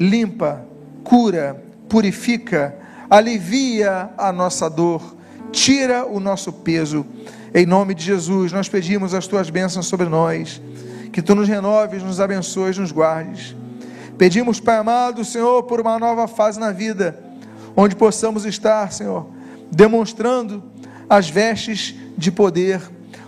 limpa, 0.00 0.64
cura, 1.04 1.62
purifica, 1.86 2.74
alivia 3.10 4.10
a 4.16 4.32
nossa 4.32 4.70
dor, 4.70 5.16
tira 5.50 6.06
o 6.06 6.20
nosso 6.20 6.52
peso. 6.52 7.04
Em 7.52 7.66
nome 7.66 7.92
de 7.92 8.04
Jesus, 8.04 8.52
nós 8.52 8.68
pedimos 8.68 9.12
as 9.12 9.26
Tuas 9.26 9.50
bênçãos 9.50 9.86
sobre 9.86 10.08
nós, 10.08 10.62
que 11.12 11.20
Tu 11.20 11.34
nos 11.34 11.48
renoves, 11.48 12.04
nos 12.04 12.20
abençoes, 12.20 12.78
nos 12.78 12.92
guardes. 12.92 13.56
Pedimos, 14.16 14.60
Pai 14.60 14.76
amado, 14.76 15.24
Senhor, 15.24 15.64
por 15.64 15.80
uma 15.80 15.98
nova 15.98 16.28
fase 16.28 16.60
na 16.60 16.70
vida, 16.70 17.18
onde 17.76 17.96
possamos 17.96 18.44
estar, 18.44 18.92
Senhor, 18.92 19.26
demonstrando 19.72 20.62
as 21.08 21.28
vestes 21.28 21.96
de 22.16 22.30
poder, 22.30 22.80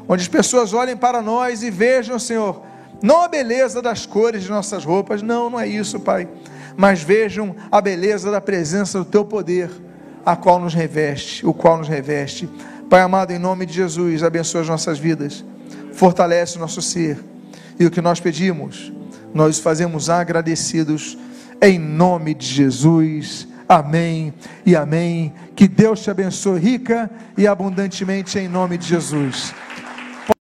onde 0.07 0.23
as 0.23 0.29
pessoas 0.29 0.73
olhem 0.73 0.97
para 0.97 1.21
nós 1.21 1.65
e 1.65 1.71
vejam, 1.71 2.19
Senhor, 2.19 2.63
não 3.03 3.25
a 3.25 3.29
beleza 3.29 3.83
das 3.83 4.07
cores 4.07 4.45
de 4.45 4.51
nossas 4.51 4.85
roupas, 4.85 5.23
não, 5.23 5.51
não 5.51 5.59
é 5.59 5.67
isso, 5.67 5.99
Pai, 5.99 6.29
mas 6.77 7.03
vejam 7.03 7.55
a 7.71 7.81
beleza 7.81 8.31
da 8.31 8.41
presença 8.41 8.99
do 8.99 9.05
Teu 9.05 9.25
poder, 9.25 9.71
a 10.25 10.37
qual 10.37 10.61
nos 10.61 10.75
reveste, 10.75 11.47
o 11.47 11.53
qual 11.53 11.79
nos 11.79 11.89
reveste. 11.89 12.49
Pai 12.89 13.01
amado, 13.01 13.33
em 13.33 13.39
nome 13.39 13.67
de 13.67 13.73
Jesus, 13.73 14.23
abençoa 14.23 14.61
as 14.61 14.69
nossas 14.69 14.99
vidas, 14.99 15.45
fortalece 15.93 16.57
o 16.57 16.61
nosso 16.61 16.83
ser, 16.83 17.19
e 17.79 17.87
o 17.87 17.91
que 17.91 18.01
nós 18.01 18.21
pedimos 18.21 18.93
nós 19.35 19.59
fazemos 19.59 20.11
agradecidos 20.11 21.17
em 21.61 21.79
nome 21.79 22.35
de 22.35 22.47
Jesus. 22.47 23.49
Amém 23.69 24.35
e 24.67 24.77
amém. 24.77 25.33
Que 25.57 25.67
Deus 25.67 26.01
te 26.03 26.11
abençoe 26.11 26.61
rica 26.61 27.11
e 27.37 27.47
abundantemente 27.47 28.39
em 28.39 28.49
nome 28.49 28.77
de 28.77 28.87
Jesus. 28.87 29.55